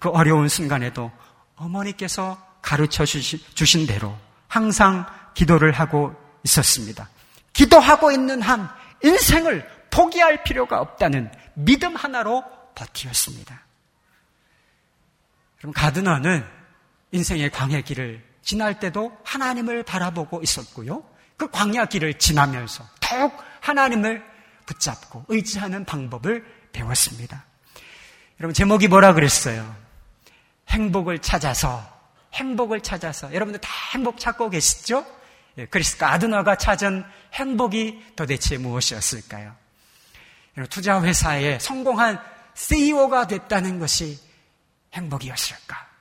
그 0.00 0.08
어려운 0.08 0.48
순간에도 0.48 1.12
어머니께서 1.54 2.36
가르쳐 2.62 3.04
주신 3.04 3.86
대로 3.86 4.16
항상 4.48 5.06
기도를 5.34 5.70
하고 5.70 6.16
있었습니다. 6.42 7.08
기도하고 7.52 8.12
있는 8.12 8.42
한 8.42 8.68
인생을 9.02 9.68
포기할 9.90 10.42
필요가 10.42 10.80
없다는 10.80 11.30
믿음 11.54 11.96
하나로 11.96 12.44
버티었습니다. 12.74 13.62
그럼 15.58 15.72
가드너는 15.72 16.44
인생의 17.12 17.50
광야 17.50 17.82
길을 17.82 18.24
지날 18.42 18.80
때도 18.80 19.16
하나님을 19.24 19.82
바라보고 19.84 20.42
있었고요. 20.42 21.04
그 21.36 21.50
광야 21.50 21.86
길을 21.86 22.18
지나면서 22.18 22.84
더욱 23.00 23.36
하나님을 23.60 24.24
붙잡고 24.66 25.26
의지하는 25.28 25.84
방법을 25.84 26.44
배웠습니다. 26.72 27.44
여러분 28.40 28.54
제목이 28.54 28.88
뭐라 28.88 29.12
그랬어요? 29.12 29.76
행복을 30.68 31.18
찾아서 31.20 31.86
행복을 32.32 32.80
찾아서 32.80 33.32
여러분들 33.32 33.60
다 33.60 33.68
행복 33.92 34.18
찾고 34.18 34.50
계시죠? 34.50 35.04
예, 35.58 35.66
그리스가 35.66 36.12
아드너가 36.12 36.56
찾은 36.56 37.04
행복이 37.34 38.14
도대체 38.16 38.58
무엇이었을까요? 38.58 39.54
투자 40.70 41.02
회사에 41.02 41.58
성공한 41.58 42.20
CEO가 42.54 43.26
됐다는 43.26 43.78
것이 43.78 44.18
행복이었을까? 44.92 45.92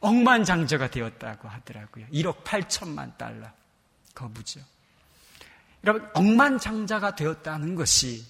억만장자가 0.00 0.90
되었다고 0.90 1.48
하더라고요. 1.48 2.06
1억 2.08 2.44
8천만 2.44 3.16
달러. 3.16 3.50
거부죠. 4.14 4.60
여러분, 5.84 6.08
억만장자가 6.12 7.14
되었다는 7.14 7.74
것이 7.74 8.24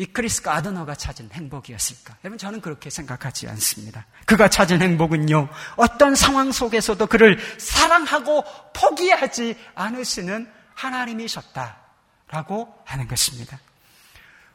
이 0.00 0.06
크리스 0.06 0.40
가드너가 0.40 0.94
찾은 0.94 1.28
행복이었을까? 1.30 2.16
여러분, 2.24 2.38
저는 2.38 2.62
그렇게 2.62 2.88
생각하지 2.88 3.48
않습니다. 3.48 4.06
그가 4.24 4.48
찾은 4.48 4.80
행복은요, 4.80 5.50
어떤 5.76 6.14
상황 6.14 6.52
속에서도 6.52 7.06
그를 7.06 7.38
사랑하고 7.58 8.42
포기하지 8.72 9.56
않으시는 9.74 10.50
하나님이셨다라고 10.72 12.82
하는 12.86 13.08
것입니다. 13.08 13.60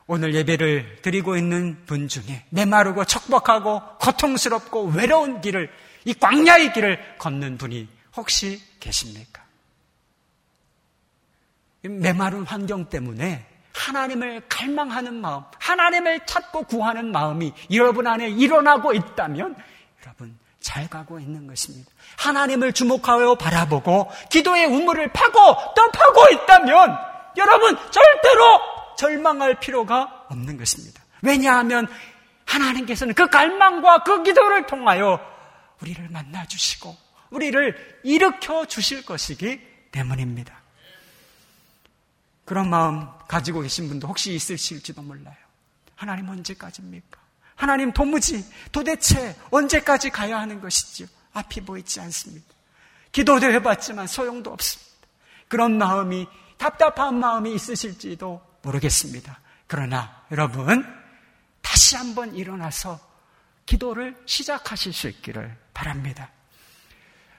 오늘 0.08 0.34
예배를 0.34 1.04
드리고 1.04 1.38
있는 1.38 1.86
분 1.86 2.08
중에 2.08 2.48
메마르고 2.50 3.06
척박하고 3.06 4.00
고통스럽고 4.00 4.94
외로운 4.96 5.42
길을 5.42 5.72
이 6.06 6.16
광야의 6.16 6.74
길을 6.74 7.18
걷는 7.20 7.60
분이 7.60 7.88
혹시 8.16 8.60
계십니까? 8.80 9.46
메마른 11.84 12.46
환경 12.46 12.90
때문에 12.90 13.55
하나님을 13.76 14.42
갈망하는 14.48 15.14
마음, 15.16 15.44
하나님을 15.60 16.26
찾고 16.26 16.64
구하는 16.64 17.12
마음이 17.12 17.54
여러분 17.72 18.08
안에 18.08 18.30
일어나고 18.30 18.94
있다면 18.94 19.56
여러분 20.04 20.40
잘 20.62 20.90
가고 20.90 21.20
있는 21.20 21.46
것입니다. 21.46 21.92
하나님을 22.18 22.74
주목하여 22.74 23.36
바라보고 23.36 24.10
기도의 24.30 24.66
우물을 24.66 25.12
파고 25.12 25.74
또 25.76 25.92
파고 25.92 26.34
있다면 26.34 26.98
여러분 27.38 27.78
절대로 27.92 28.62
절망할 28.98 29.60
필요가 29.60 30.26
없는 30.30 30.58
것입니다. 30.58 31.04
왜냐하면 31.22 31.88
하나님께서는 32.46 33.14
그 33.14 33.28
갈망과 33.28 34.04
그 34.04 34.24
기도를 34.24 34.66
통하여 34.68 35.20
우리를 35.82 36.08
만나 36.10 36.46
주시고 36.46 36.96
우리를 37.30 38.02
일으켜 38.04 38.66
주실 38.66 39.06
것이기 39.06 39.60
때문입니다. 39.92 40.65
그런 42.46 42.70
마음 42.70 43.08
가지고 43.28 43.62
계신 43.62 43.88
분도 43.90 44.08
혹시 44.08 44.34
있으실지도 44.34 45.02
몰라요. 45.02 45.36
하나님 45.96 46.30
언제까지입니까? 46.30 47.20
하나님 47.56 47.92
도무지 47.92 48.46
도대체 48.72 49.36
언제까지 49.50 50.10
가야 50.10 50.40
하는 50.40 50.62
것이지요? 50.62 51.08
앞이 51.34 51.62
보이지 51.62 52.00
않습니다. 52.02 52.46
기도도 53.12 53.52
해봤지만 53.52 54.08
소용도 54.08 54.52
없습니다. 54.52 54.92
그런 55.48 55.78
마음이 55.78 56.28
답답한 56.58 57.20
마음이 57.20 57.54
있으실지도 57.56 58.42
모르겠습니다. 58.62 59.40
그러나 59.68 60.24
여러분 60.32 60.86
다시 61.62 61.96
한번 61.96 62.36
일어나서 62.36 63.00
기도를 63.66 64.16
시작하실 64.26 64.94
수 64.94 65.08
있기를 65.08 65.58
바랍니다. 65.74 66.30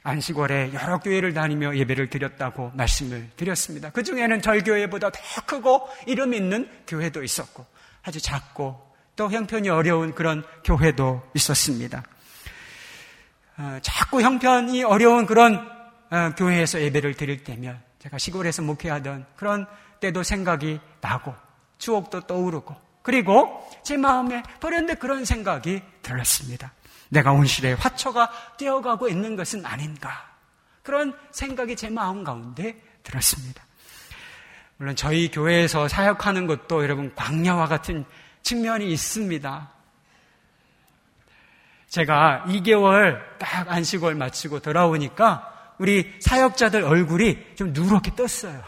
안식월에 0.07 0.73
여러 0.73 1.01
교회를 1.01 1.35
다니며 1.35 1.77
예배를 1.77 2.09
드렸다고 2.11 2.71
말씀을 2.75 3.29
드렸습니다. 3.37 3.91
그 3.91 4.05
중에는 4.05 4.41
저희 4.41 4.63
교회보다 4.63 5.11
더 5.11 5.21
크고 5.47 5.89
이름 6.07 6.33
있는 6.33 6.71
교회도 6.87 7.25
있었고 7.25 7.67
아주 8.05 8.21
작고 8.21 8.81
또 9.17 9.31
형편이 9.31 9.69
어려운 9.69 10.15
그런 10.15 10.45
교회도 10.63 11.31
있었습니다. 11.35 12.05
어, 13.59 13.79
자꾸 13.83 14.23
형편이 14.23 14.85
어려운 14.85 15.27
그런 15.27 15.57
어, 16.11 16.31
교회에서 16.37 16.81
예배를 16.83 17.15
드릴 17.15 17.43
때면 17.43 17.83
제가 17.99 18.19
시골에서 18.19 18.63
목회하던 18.63 19.27
그런 19.35 19.67
때도 19.99 20.23
생각이 20.23 20.79
나고 21.01 21.35
추억도 21.79 22.29
떠오르고 22.29 22.77
그리고 23.03 23.69
제 23.83 23.97
마음에 23.97 24.45
버렸는데 24.61 24.95
그런 24.95 25.25
생각이 25.25 25.83
들었습니다. 26.03 26.73
내가 27.09 27.33
온실에 27.33 27.75
화초가 27.75 28.57
되어가고 28.59 29.09
있는 29.09 29.37
것은 29.37 29.65
아닌가. 29.65 30.31
그런 30.83 31.17
생각이 31.33 31.77
제 31.77 31.91
마음 31.91 32.25
가운데 32.25 32.81
들었습니다. 33.03 33.65
물론 34.77 34.95
저희 34.95 35.31
교회에서 35.31 35.89
사역하는 35.89 36.47
것도 36.47 36.83
여러분 36.83 37.15
광야와 37.15 37.67
같은 37.67 38.05
측면이 38.43 38.91
있습니다. 38.93 39.71
제가 41.89 42.45
2개월 42.49 43.21
딱 43.39 43.71
안식월 43.71 44.15
마치고 44.15 44.61
돌아오니까 44.61 45.75
우리 45.79 46.15
사역자들 46.21 46.83
얼굴이 46.85 47.55
좀 47.55 47.73
누렇게 47.73 48.15
떴어요. 48.15 48.63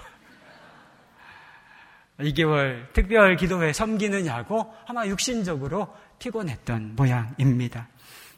2개월 2.20 2.92
특별 2.92 3.36
기도회 3.36 3.72
섬기느냐고 3.72 4.74
아마 4.86 5.06
육신적으로 5.06 5.94
피곤했던 6.18 6.96
모양입니다. 6.96 7.86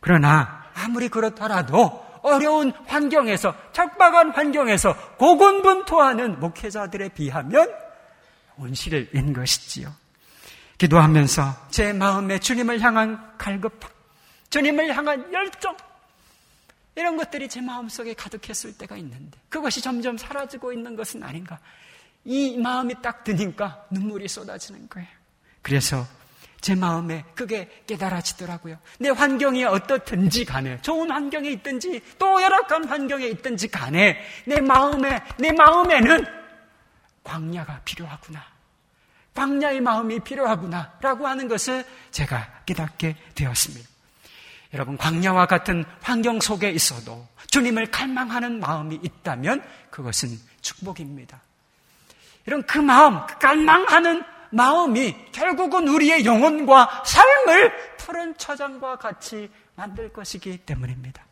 그러나 0.00 0.64
아무리 0.74 1.08
그렇더라도 1.08 2.06
어려운 2.22 2.72
환경에서 2.86 3.54
척박한 3.72 4.32
환경에서 4.32 4.94
고군분투하는 5.16 6.40
목회자들에 6.40 7.10
비하면 7.10 7.74
온실인 8.56 9.32
것이지요. 9.32 9.92
기도하면서 10.78 11.68
제 11.70 11.92
마음에 11.92 12.38
주님을 12.38 12.80
향한 12.80 13.36
갈급함, 13.38 13.90
주님을 14.50 14.96
향한 14.96 15.32
열정, 15.32 15.76
이런 16.96 17.16
것들이 17.16 17.48
제 17.48 17.60
마음속에 17.60 18.14
가득했을 18.14 18.76
때가 18.76 18.96
있는데 18.96 19.38
그것이 19.48 19.80
점점 19.80 20.18
사라지고 20.18 20.72
있는 20.72 20.96
것은 20.96 21.22
아닌가. 21.22 21.58
이 22.24 22.58
마음이 22.58 22.94
딱 23.00 23.24
드니까 23.24 23.86
눈물이 23.90 24.28
쏟아지는 24.28 24.88
거예요. 24.88 25.08
그래서 25.62 26.06
제 26.60 26.74
마음에 26.74 27.24
그게 27.34 27.68
깨달아지더라고요. 27.86 28.78
내 28.98 29.08
환경이 29.08 29.64
어떻든지 29.64 30.44
간에, 30.44 30.80
좋은 30.82 31.10
환경에 31.10 31.48
있든지, 31.50 32.02
또 32.18 32.42
열악한 32.42 32.84
환경에 32.84 33.26
있든지 33.28 33.68
간에, 33.68 34.20
내 34.44 34.60
마음에, 34.60 35.22
내 35.38 35.52
마음에는 35.52 36.26
광야가 37.24 37.80
필요하구나. 37.84 38.44
광야의 39.34 39.80
마음이 39.80 40.20
필요하구나. 40.20 40.92
라고 41.00 41.26
하는 41.26 41.48
것을 41.48 41.84
제가 42.10 42.62
깨닫게 42.66 43.16
되었습니다. 43.34 43.88
여러분, 44.74 44.96
광야와 44.96 45.46
같은 45.46 45.84
환경 46.02 46.40
속에 46.40 46.70
있어도 46.70 47.26
주님을 47.48 47.90
갈망하는 47.90 48.60
마음이 48.60 49.00
있다면 49.02 49.64
그것은 49.90 50.38
축복입니다. 50.60 51.40
이런 52.46 52.62
그 52.66 52.78
마음, 52.78 53.26
그 53.26 53.38
갈망하는 53.38 54.22
마음이 54.50 55.14
결국은 55.32 55.88
우리의 55.88 56.24
영혼과 56.24 57.02
삶을 57.04 57.96
푸른 57.96 58.36
처장과 58.36 58.96
같이 58.96 59.50
만들 59.74 60.12
것이기 60.12 60.58
때문입니다. 60.58 61.24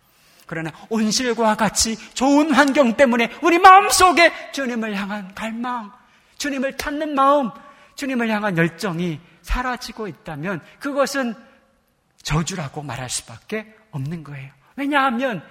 그러나 0.46 0.70
온실과 0.88 1.56
같이 1.56 1.96
좋은 2.14 2.52
환경 2.52 2.96
때문에 2.96 3.30
우리 3.42 3.58
마음 3.58 3.90
속에 3.90 4.32
주님을 4.52 4.94
향한 4.96 5.34
갈망, 5.34 5.92
주님을 6.38 6.76
찾는 6.78 7.14
마음, 7.14 7.50
주님을 7.96 8.30
향한 8.30 8.56
열정이 8.56 9.20
사라지고 9.42 10.08
있다면 10.08 10.62
그것은 10.78 11.34
저주라고 12.22 12.82
말할 12.82 13.10
수밖에 13.10 13.74
없는 13.90 14.24
거예요. 14.24 14.50
왜냐하면 14.76 15.42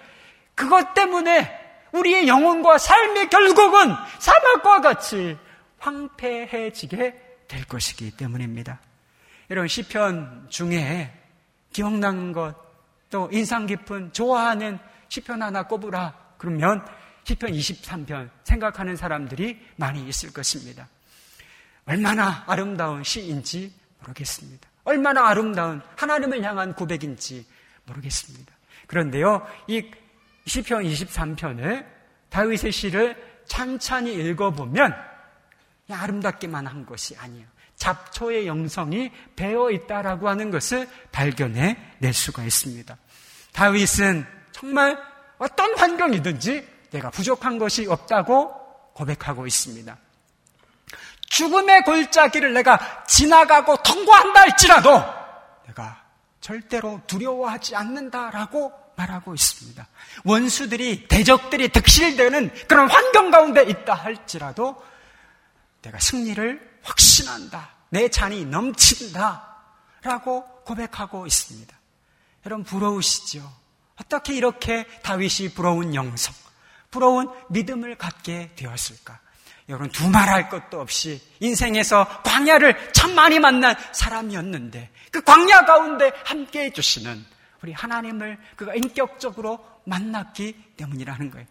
그것 0.56 0.94
때문에 0.94 1.66
우리의 1.92 2.28
영혼과 2.28 2.78
삶이 2.78 3.30
결국은 3.30 3.94
사막과 4.20 4.82
같이 4.82 5.38
황폐해지게 5.80 7.27
될 7.48 7.66
것이기 7.66 8.12
때문입니다. 8.12 8.80
이런 9.50 9.68
시편 9.68 10.48
중에 10.50 11.14
기억나는 11.72 12.34
것, 12.34 12.56
또 13.10 13.30
인상 13.32 13.66
깊은 13.66 14.14
좋아하는 14.14 14.80
시편 15.10 15.42
하나 15.42 15.64
꼽으라. 15.64 16.14
그러면 16.38 16.86
시편 17.24 17.52
23편 17.52 18.30
생각하는 18.44 18.96
사람들이 18.96 19.60
많이 19.76 20.08
있을 20.08 20.34
것입니다. 20.34 20.88
얼마나 21.86 22.44
아름다운 22.48 23.04
시인지 23.04 23.74
모르겠습니다. 24.00 24.70
얼마나 24.84 25.28
아름다운 25.28 25.82
하나님을 25.96 26.44
향한 26.44 26.74
고백인지 26.74 27.46
모르겠습니다. 27.86 28.54
그런데요, 28.88 29.46
이 29.68 29.90
시편 30.46 30.84
23편을 30.84 31.86
다윗의 32.30 32.72
시를 32.72 33.44
찬찬히 33.46 34.14
읽어보면 34.14 34.94
아름답기만 35.94 36.68
한 36.68 36.86
것이 36.86 37.16
아니에요. 37.18 37.46
잡초의 37.76 38.48
영성이 38.48 39.12
배어 39.36 39.72
있다라고 39.72 40.28
하는 40.28 40.52
것을 40.52 40.90
발견해 41.12 41.78
낼 42.00 42.14
수가 42.14 42.44
있습니다. 42.44 42.98
다윗은 43.54 44.26
정말 44.52 44.98
어떤 45.38 45.78
환경이든지 45.78 46.68
내가 46.92 47.10
부족한 47.12 47.60
것이 47.60 47.86
없다고 47.88 48.54
고백하고 48.94 49.46
있습니다. 49.46 49.98
죽음의 51.30 51.84
골짜기를 51.84 52.54
내가 52.54 53.04
지나가고 53.06 53.84
통과한다 53.84 54.42
할지라도 54.42 55.04
내가 55.68 56.04
절대로 56.42 57.02
두려워하지 57.06 57.76
않는다라고 57.76 58.72
말하고 58.96 59.36
있습니다. 59.36 59.88
원수들이, 60.24 61.08
대적들이 61.08 61.70
득실되는 61.70 62.52
그런 62.68 62.90
환경 62.90 63.30
가운데 63.30 63.62
있다 63.64 63.94
할지라도 63.94 64.82
내가 65.88 66.00
승리를 66.00 66.80
확신한다. 66.84 67.70
내 67.90 68.10
잔이 68.10 68.46
넘친다. 68.46 69.56
라고 70.04 70.46
고백하고 70.66 71.26
있습니다. 71.26 71.76
여러분 72.46 72.64
부러우시죠? 72.64 73.52
어떻게 74.00 74.36
이렇게 74.36 74.86
다윗이 75.04 75.54
부러운 75.56 75.96
영성, 75.96 76.34
부러운 76.92 77.30
믿음을 77.50 77.98
갖게 77.98 78.52
되었을까? 78.56 79.20
여러분 79.70 79.90
두말할 79.90 80.50
것도 80.50 80.80
없이 80.80 81.22
인생에서 81.40 82.22
광야를 82.24 82.94
참 82.94 83.16
많이 83.16 83.40
만난 83.40 83.76
사람이었는데 83.92 84.92
그 85.12 85.22
광야 85.22 85.66
가운데 85.66 86.12
함께 86.24 86.66
해주시는 86.66 87.26
우리 87.64 87.74
하나님을 87.74 88.38
그가 88.56 88.76
인격적으로 88.76 89.66
만났기 89.86 90.76
때문이라는 90.78 91.32
거예요. 91.32 91.48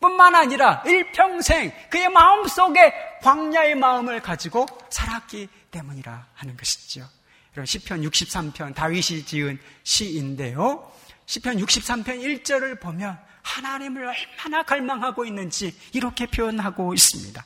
뿐만 0.00 0.34
아니라 0.34 0.82
일평생 0.86 1.72
그의 1.90 2.08
마음 2.08 2.46
속에 2.48 2.92
광야의 3.22 3.74
마음을 3.76 4.20
가지고 4.20 4.66
살았기 4.88 5.48
때문이라 5.70 6.26
하는 6.34 6.56
것이죠. 6.56 7.06
여러분 7.52 7.66
시편 7.66 8.02
63편 8.02 8.74
다윗이 8.74 9.24
지은 9.26 9.58
시인데요. 9.82 10.90
시편 11.26 11.58
63편 11.58 12.42
1절을 12.42 12.80
보면 12.80 13.18
하나님을 13.42 14.02
얼마나 14.02 14.62
갈망하고 14.62 15.24
있는지 15.24 15.76
이렇게 15.92 16.26
표현하고 16.26 16.94
있습니다. 16.94 17.44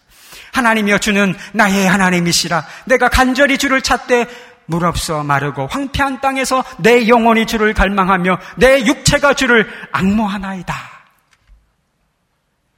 하나님이여 0.53 0.99
주는 0.99 1.35
나의 1.53 1.87
하나님이시라 1.89 2.67
내가 2.87 3.09
간절히 3.09 3.59
주를 3.59 3.83
찾되 3.83 4.27
물 4.67 4.85
없어 4.85 5.23
마르고 5.23 5.67
황폐한 5.67 6.21
땅에서 6.21 6.65
내 6.79 7.09
영혼이 7.09 7.47
주를 7.47 7.75
갈망하며 7.75 8.39
내 8.57 8.85
육체가 8.85 9.35
주를 9.35 9.69
악모하나이다. 9.93 10.94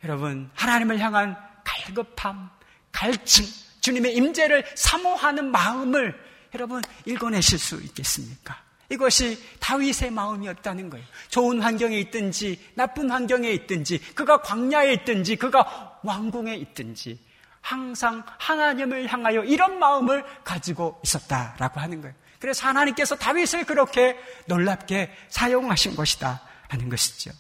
여러분 0.05 0.51
하나님을 0.55 0.99
향한 0.99 1.37
갈급함, 1.65 2.51
갈증, 2.93 3.45
주님의 3.81 4.15
임재를 4.17 4.65
사모하는 4.75 5.51
마음을 5.51 6.19
여러분 6.55 6.83
읽어내실 7.05 7.59
수 7.59 7.77
있겠습니까? 7.83 8.57
이것이 8.89 9.39
다윗의 9.61 10.11
마음이었다는 10.13 10.91
거예요. 10.91 11.05
좋은 11.29 11.61
환경에 11.61 11.99
있든지 12.01 12.73
나쁜 12.75 13.11
환경에 13.11 13.51
있든지 13.51 13.99
그가 14.15 14.41
광야에 14.43 14.93
있든지 14.93 15.37
그가 15.37 15.99
왕궁에 16.03 16.55
있든지 16.55 17.19
항상 17.61 18.23
하나님을 18.39 19.09
향하여 19.09 19.43
이런 19.43 19.79
마음을 19.79 20.25
가지고 20.45 21.01
있었다라고 21.03 21.81
하는 21.81 22.01
거예요. 22.01 22.15
그래서 22.39 22.69
하나님께서 22.69 23.17
다윗을 23.17 23.65
그렇게 23.65 24.17
놀랍게 24.47 25.11
사용하신 25.31 25.97
것이다 25.97 26.43
하는 26.69 26.89
것이죠. 26.89 27.33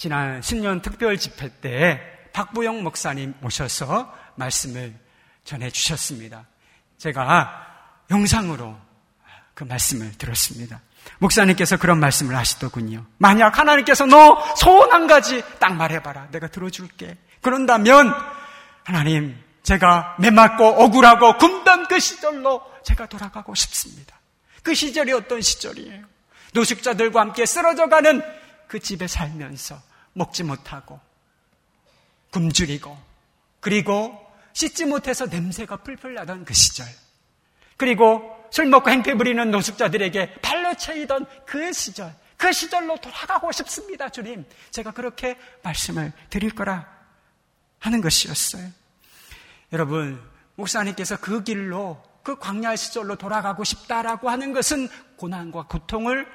지난 0.00 0.40
신년 0.40 0.80
특별 0.80 1.18
집회 1.18 1.50
때 1.60 2.00
박부영 2.32 2.82
목사님 2.82 3.34
오셔서 3.42 4.10
말씀을 4.36 4.94
전해 5.44 5.68
주셨습니다. 5.68 6.46
제가 6.96 7.66
영상으로 8.10 8.78
그 9.52 9.64
말씀을 9.64 10.16
들었습니다. 10.16 10.80
목사님께서 11.18 11.76
그런 11.76 12.00
말씀을 12.00 12.34
하시더군요. 12.34 13.04
만약 13.18 13.58
하나님께서 13.58 14.06
너 14.06 14.42
소원 14.56 14.90
한 14.90 15.06
가지 15.06 15.44
딱 15.58 15.74
말해봐라. 15.74 16.28
내가 16.30 16.48
들어줄게. 16.48 17.18
그런다면 17.42 18.10
하나님, 18.84 19.38
제가 19.62 20.16
메맞고 20.18 20.64
억울하고 20.64 21.36
굶던 21.36 21.88
그 21.88 22.00
시절로 22.00 22.62
제가 22.84 23.04
돌아가고 23.04 23.54
싶습니다. 23.54 24.18
그 24.62 24.74
시절이 24.74 25.12
어떤 25.12 25.42
시절이에요? 25.42 26.06
노숙자들과 26.54 27.20
함께 27.20 27.44
쓰러져 27.44 27.90
가는 27.90 28.22
그 28.66 28.78
집에 28.78 29.06
살면서 29.06 29.89
먹지 30.20 30.42
못하고 30.44 31.00
굶주리고 32.30 32.96
그리고 33.60 34.26
씻지 34.52 34.84
못해서 34.84 35.26
냄새가 35.26 35.78
풀풀 35.78 36.14
나던 36.14 36.44
그 36.44 36.52
시절. 36.54 36.86
그리고 37.76 38.36
술 38.50 38.66
먹고 38.66 38.90
행패 38.90 39.14
부리는 39.14 39.50
노숙자들에게 39.50 40.40
발로 40.42 40.74
채이던 40.74 41.26
그 41.46 41.72
시절. 41.72 42.14
그 42.36 42.52
시절로 42.52 42.96
돌아가고 42.96 43.52
싶습니다, 43.52 44.08
주님. 44.08 44.44
제가 44.70 44.92
그렇게 44.92 45.38
말씀을 45.62 46.12
드릴 46.30 46.54
거라 46.54 46.86
하는 47.78 48.00
것이었어요. 48.00 48.68
여러분, 49.72 50.20
목사님께서 50.56 51.18
그 51.18 51.44
길로 51.44 52.02
그 52.22 52.38
광야 52.38 52.76
시절로 52.76 53.16
돌아가고 53.16 53.64
싶다라고 53.64 54.30
하는 54.30 54.52
것은 54.52 54.88
고난과 55.16 55.66
고통을 55.66 56.26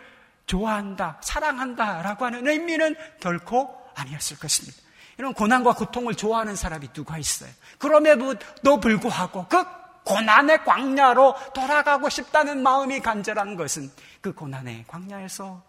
좋아한다, 0.46 1.20
사랑한다 1.22 2.02
라고 2.02 2.26
하는 2.26 2.48
의미는 2.48 2.96
결코 3.20 3.76
아니었을 3.96 4.38
것입니다. 4.38 4.78
이런 5.18 5.34
고난과 5.34 5.76
고통을 5.76 6.16
좋아하는 6.16 6.56
사람이 6.56 6.90
누가 6.94 7.18
있어요? 7.18 7.50
그럼에도 7.80 8.36
불구하고 8.82 9.48
그 9.48 9.64
고난의 10.04 10.64
광야로 10.66 11.36
돌아가고 11.54 12.10
싶다는 12.10 12.62
마음이 12.62 13.00
간절한 13.00 13.56
것은 13.56 13.92
그 14.22 14.34
고난의 14.34 14.86
광야에서 14.88 15.64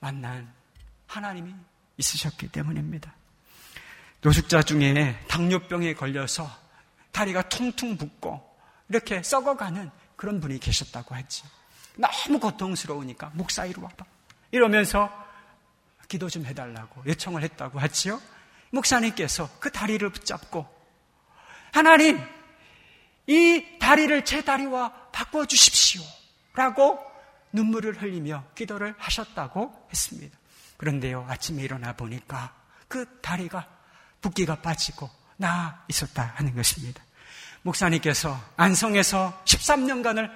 만난 0.00 0.52
하나님이 1.06 1.54
있으셨기 1.98 2.48
때문입니다. 2.48 3.12
노숙자 4.22 4.62
중에 4.62 5.18
당뇨병에 5.28 5.94
걸려서 5.94 6.48
다리가 7.10 7.42
퉁퉁 7.48 7.98
붓고 7.98 8.56
이렇게 8.88 9.22
썩어가는 9.22 9.90
그런 10.16 10.40
분이 10.40 10.58
계셨다고 10.58 11.16
했지. 11.16 11.42
너무 11.96 12.38
고통스러우니까 12.38 13.30
목사 13.34 13.64
이리 13.64 13.80
와봐. 13.80 14.04
이러면서 14.50 15.10
기도 16.08 16.28
좀 16.28 16.44
해달라고 16.44 17.02
요청을 17.06 17.42
했다고 17.42 17.78
하지요. 17.78 18.20
목사님께서 18.70 19.48
그 19.60 19.70
다리를 19.70 20.08
붙잡고 20.10 20.66
하나님 21.72 22.20
이 23.26 23.78
다리를 23.78 24.24
제 24.24 24.42
다리와 24.42 24.92
바꿔 25.12 25.46
주십시오. 25.46 26.02
라고 26.54 26.98
눈물을 27.52 28.00
흘리며 28.00 28.44
기도를 28.54 28.94
하셨다고 28.98 29.88
했습니다. 29.90 30.38
그런데요, 30.76 31.26
아침에 31.28 31.62
일어나 31.62 31.92
보니까 31.92 32.54
그 32.88 33.20
다리가 33.20 33.68
붓기가 34.20 34.56
빠지고 34.56 35.08
나 35.36 35.84
있었다 35.88 36.32
하는 36.34 36.54
것입니다. 36.54 37.02
목사님께서 37.62 38.38
안성에서 38.56 39.42
13년간을 39.44 40.30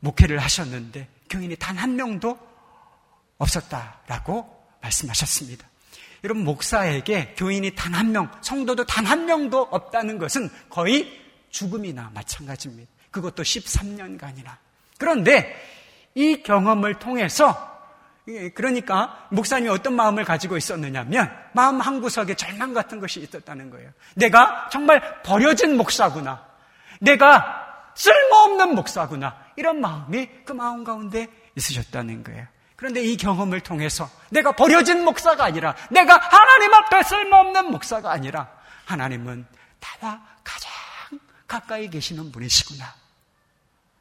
목회를 0.00 0.38
하셨는데 0.38 1.08
교인이 1.28 1.56
단 1.56 1.76
한 1.76 1.96
명도 1.96 2.38
없었다라고 3.38 4.60
말씀하셨습니다. 4.82 5.66
여러분, 6.24 6.44
목사에게 6.44 7.34
교인이 7.36 7.74
단 7.74 7.94
한 7.94 8.12
명, 8.12 8.30
성도도 8.42 8.84
단 8.84 9.06
한 9.06 9.24
명도 9.26 9.62
없다는 9.70 10.18
것은 10.18 10.50
거의 10.68 11.18
죽음이나 11.50 12.10
마찬가지입니다. 12.14 12.90
그것도 13.10 13.42
13년간이나. 13.42 14.56
그런데 14.98 15.56
이 16.14 16.42
경험을 16.42 16.94
통해서 16.98 17.68
그러니까 18.54 19.26
목사님이 19.30 19.70
어떤 19.70 19.94
마음을 19.94 20.24
가지고 20.24 20.56
있었느냐면 20.56 21.32
마음 21.52 21.80
한 21.80 22.00
구석에 22.00 22.34
절망 22.34 22.74
같은 22.74 23.00
것이 23.00 23.20
있었다는 23.20 23.70
거예요. 23.70 23.90
내가 24.14 24.68
정말 24.70 25.22
버려진 25.22 25.76
목사구나. 25.76 26.46
내가 27.00 27.66
쓸모없는 27.94 28.74
목사구나. 28.74 29.36
이런 29.60 29.80
마음이 29.80 30.28
그 30.44 30.52
마음 30.52 30.84
가운데 30.84 31.28
있으셨다는 31.54 32.24
거예요. 32.24 32.46
그런데 32.76 33.02
이 33.02 33.16
경험을 33.18 33.60
통해서 33.60 34.10
내가 34.30 34.52
버려진 34.52 35.04
목사가 35.04 35.44
아니라 35.44 35.76
내가 35.90 36.16
하나님 36.16 36.72
앞에 36.72 37.02
쓸모없는 37.02 37.70
목사가 37.70 38.10
아니라 38.10 38.50
하나님은 38.86 39.46
나와 39.78 40.22
가장 40.42 40.70
가까이 41.46 41.90
계시는 41.90 42.32
분이시구나. 42.32 42.86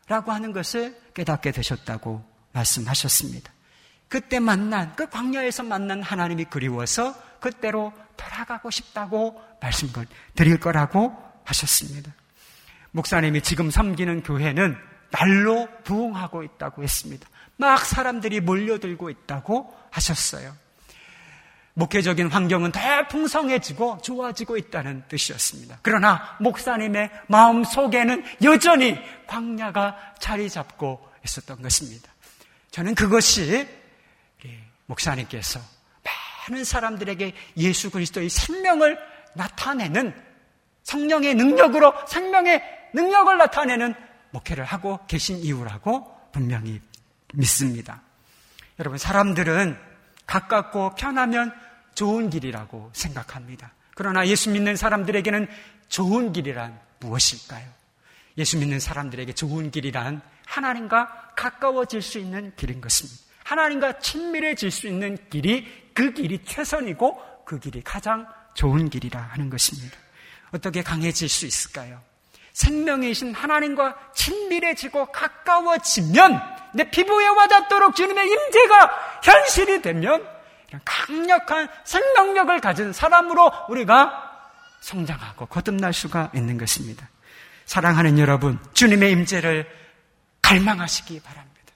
라고 0.07 0.31
하는 0.31 0.53
것을 0.53 0.97
깨닫게 1.13 1.51
되셨다고 1.51 2.23
말씀하셨습니다. 2.53 3.51
그때 4.07 4.39
만난, 4.39 4.95
그 4.95 5.09
광야에서 5.09 5.63
만난 5.63 6.01
하나님이 6.01 6.45
그리워서 6.45 7.13
그때로 7.41 7.93
돌아가고 8.15 8.71
싶다고 8.71 9.43
말씀을 9.61 10.07
드릴 10.35 10.59
거라고 10.59 11.15
하셨습니다. 11.43 12.11
목사님이 12.91 13.41
지금 13.41 13.69
섬기는 13.69 14.23
교회는 14.23 14.77
날로 15.11 15.67
부흥하고 15.83 16.43
있다고 16.43 16.83
했습니다. 16.83 17.27
막 17.57 17.85
사람들이 17.85 18.39
몰려들고 18.41 19.09
있다고 19.09 19.73
하셨어요. 19.91 20.55
목회적인 21.73 22.27
환경은 22.29 22.71
더 22.71 22.79
풍성해지고 23.07 23.99
좋아지고 24.01 24.57
있다는 24.57 25.03
뜻이었습니다. 25.07 25.79
그러나 25.81 26.37
목사님의 26.39 27.09
마음 27.27 27.63
속에는 27.63 28.23
여전히 28.43 28.99
광야가 29.27 30.15
자리 30.19 30.49
잡고 30.49 31.07
있었던 31.23 31.61
것입니다. 31.61 32.11
저는 32.71 32.95
그것이 32.95 33.67
목사님께서 34.87 35.59
많은 36.49 36.63
사람들에게 36.63 37.33
예수 37.57 37.91
그리스도의 37.91 38.29
생명을 38.29 38.97
나타내는 39.33 40.13
성령의 40.83 41.35
능력으로 41.35 41.93
생명의 42.07 42.61
능력을 42.93 43.37
나타내는 43.37 43.93
목회를 44.31 44.63
하고 44.63 44.99
계신 45.07 45.37
이유라고 45.37 46.29
분명히 46.31 46.81
믿습니다. 47.33 48.01
여러분, 48.79 48.97
사람들은 48.97 49.77
가깝고 50.25 50.95
편하면 50.95 51.53
좋은 51.95 52.29
길이라고 52.29 52.91
생각합니다. 52.93 53.73
그러나 53.95 54.25
예수 54.27 54.49
믿는 54.49 54.75
사람들에게는 54.75 55.47
좋은 55.89 56.31
길이란 56.31 56.79
무엇일까요? 56.99 57.67
예수 58.37 58.57
믿는 58.57 58.79
사람들에게 58.79 59.33
좋은 59.33 59.71
길이란 59.71 60.21
하나님과 60.45 61.33
가까워질 61.35 62.01
수 62.01 62.19
있는 62.19 62.53
길인 62.55 62.79
것입니다. 62.79 63.19
하나님과 63.43 63.99
친밀해질 63.99 64.71
수 64.71 64.87
있는 64.87 65.17
길이 65.29 65.91
그 65.93 66.13
길이 66.13 66.43
최선이고 66.43 67.43
그 67.45 67.59
길이 67.59 67.81
가장 67.81 68.27
좋은 68.53 68.89
길이라 68.89 69.19
하는 69.19 69.49
것입니다. 69.49 69.97
어떻게 70.51 70.81
강해질 70.81 71.27
수 71.27 71.45
있을까요? 71.45 72.01
생명이신 72.59 73.33
하나님과 73.33 73.95
친밀해지고 74.13 75.11
가까워지면 75.13 76.41
내 76.73 76.89
피부에 76.89 77.27
와닿도록 77.27 77.95
주님의 77.95 78.27
임재가 78.29 79.19
현실이 79.23 79.81
되면 79.81 80.27
이런 80.67 80.81
강력한 80.83 81.69
생명력을 81.85 82.59
가진 82.59 82.91
사람으로 82.91 83.51
우리가 83.69 84.29
성장하고 84.81 85.45
거듭날 85.45 85.93
수가 85.93 86.31
있는 86.35 86.57
것입니다. 86.57 87.07
사랑하는 87.65 88.19
여러분, 88.19 88.59
주님의 88.73 89.11
임재를 89.11 89.65
갈망하시기 90.41 91.21
바랍니다. 91.21 91.73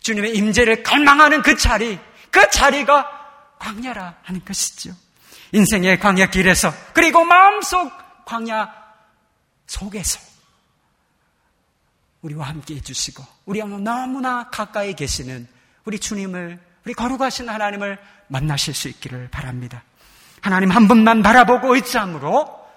주님의 0.00 0.36
임재를 0.36 0.82
갈망하는 0.82 1.42
그 1.42 1.56
자리, 1.56 1.98
그 2.30 2.48
자리가 2.48 3.56
광야라 3.58 4.14
하는 4.22 4.42
것이죠. 4.44 4.92
인생의 5.52 6.00
광야 6.00 6.26
길에서 6.30 6.72
그리고 6.94 7.24
마음속 7.24 7.92
광야 8.24 8.81
속에서 9.72 10.20
우리와 12.20 12.48
함께 12.48 12.76
해주시고 12.76 13.24
우리와 13.46 13.66
너무나 13.66 14.48
가까이 14.50 14.94
계시는 14.94 15.48
우리 15.84 15.98
주님을 15.98 16.60
우리 16.84 16.94
거룩하신 16.94 17.48
하나님을 17.48 17.98
만나실 18.28 18.74
수 18.74 18.88
있기를 18.88 19.28
바랍니다. 19.30 19.82
하나님 20.40 20.70
한 20.70 20.88
분만 20.88 21.22
바라보고 21.22 21.74
의지함으로 21.74 22.68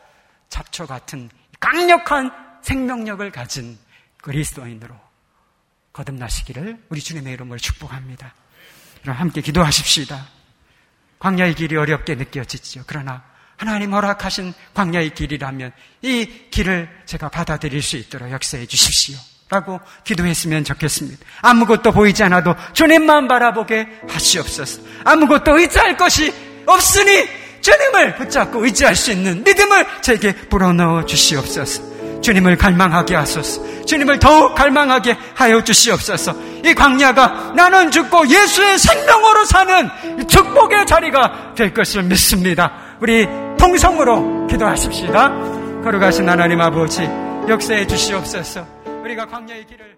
잡초 0.50 0.88
같은 0.88 1.30
강력한 1.60 2.32
생명력을 2.62 3.30
가진 3.32 3.78
그리스도인으로 4.22 4.96
거듭나시기를 5.94 6.86
우리 6.90 7.02
주님의 7.02 7.34
이름으로 7.34 7.60
축복합니다. 7.60 8.34
그럼 9.02 9.18
함께 9.18 9.42
기도하십시다. 9.42 10.28
광야의 11.20 11.56
길이 11.56 11.76
어렵게 11.76 12.16
느껴지죠. 12.16 12.84
그러나 12.88 13.24
하나님 13.58 13.94
허락하신 13.94 14.54
광야의 14.74 15.14
길이라면 15.14 15.72
이 16.02 16.28
길을 16.52 16.90
제가 17.06 17.30
받아들일 17.30 17.82
수 17.82 17.98
있도록 17.98 18.32
역사해 18.32 18.66
주십시오. 18.66 19.18
라고 19.50 19.80
기도했으면 20.04 20.64
좋겠습니다. 20.64 21.24
아무것도 21.42 21.92
보이지 21.92 22.24
않아도 22.24 22.56
주님만 22.74 23.28
바라보게 23.28 23.88
하시옵소서. 24.10 24.82
아무것도 25.04 25.60
의지할 25.60 25.96
것이 25.96 26.34
없으니 26.66 27.26
주님을 27.62 28.16
붙잡고 28.16 28.66
의지할 28.66 28.96
수 28.96 29.12
있는 29.12 29.44
믿음을 29.44 29.86
제게 30.02 30.34
불어넣어 30.34 31.06
주시옵소서. 31.06 32.22
주님을 32.22 32.58
갈망하게 32.58 33.16
하소서. 33.16 33.86
주님을 33.86 34.18
더욱 34.18 34.56
갈망하게 34.56 35.16
하여 35.36 35.64
주시옵소서. 35.64 36.36
이 36.66 36.74
광야가 36.74 37.54
나는 37.56 37.92
죽고 37.92 38.28
예수의 38.28 38.80
생명으로 38.80 39.46
사는 39.46 40.28
축복의 40.28 40.88
자리가 40.88 41.54
될 41.56 41.72
것을 41.72 42.02
믿습니다. 42.04 42.72
우리 43.00 43.28
통성으로 43.66 44.46
기도하십시다. 44.46 45.82
걸어가신 45.82 46.30
하나님 46.30 46.62
아버지 46.62 47.02
역사해 47.50 47.88
주시옵소서. 47.88 48.64
우리가 49.04 49.26
광야의 49.26 49.66
길을 49.66 49.95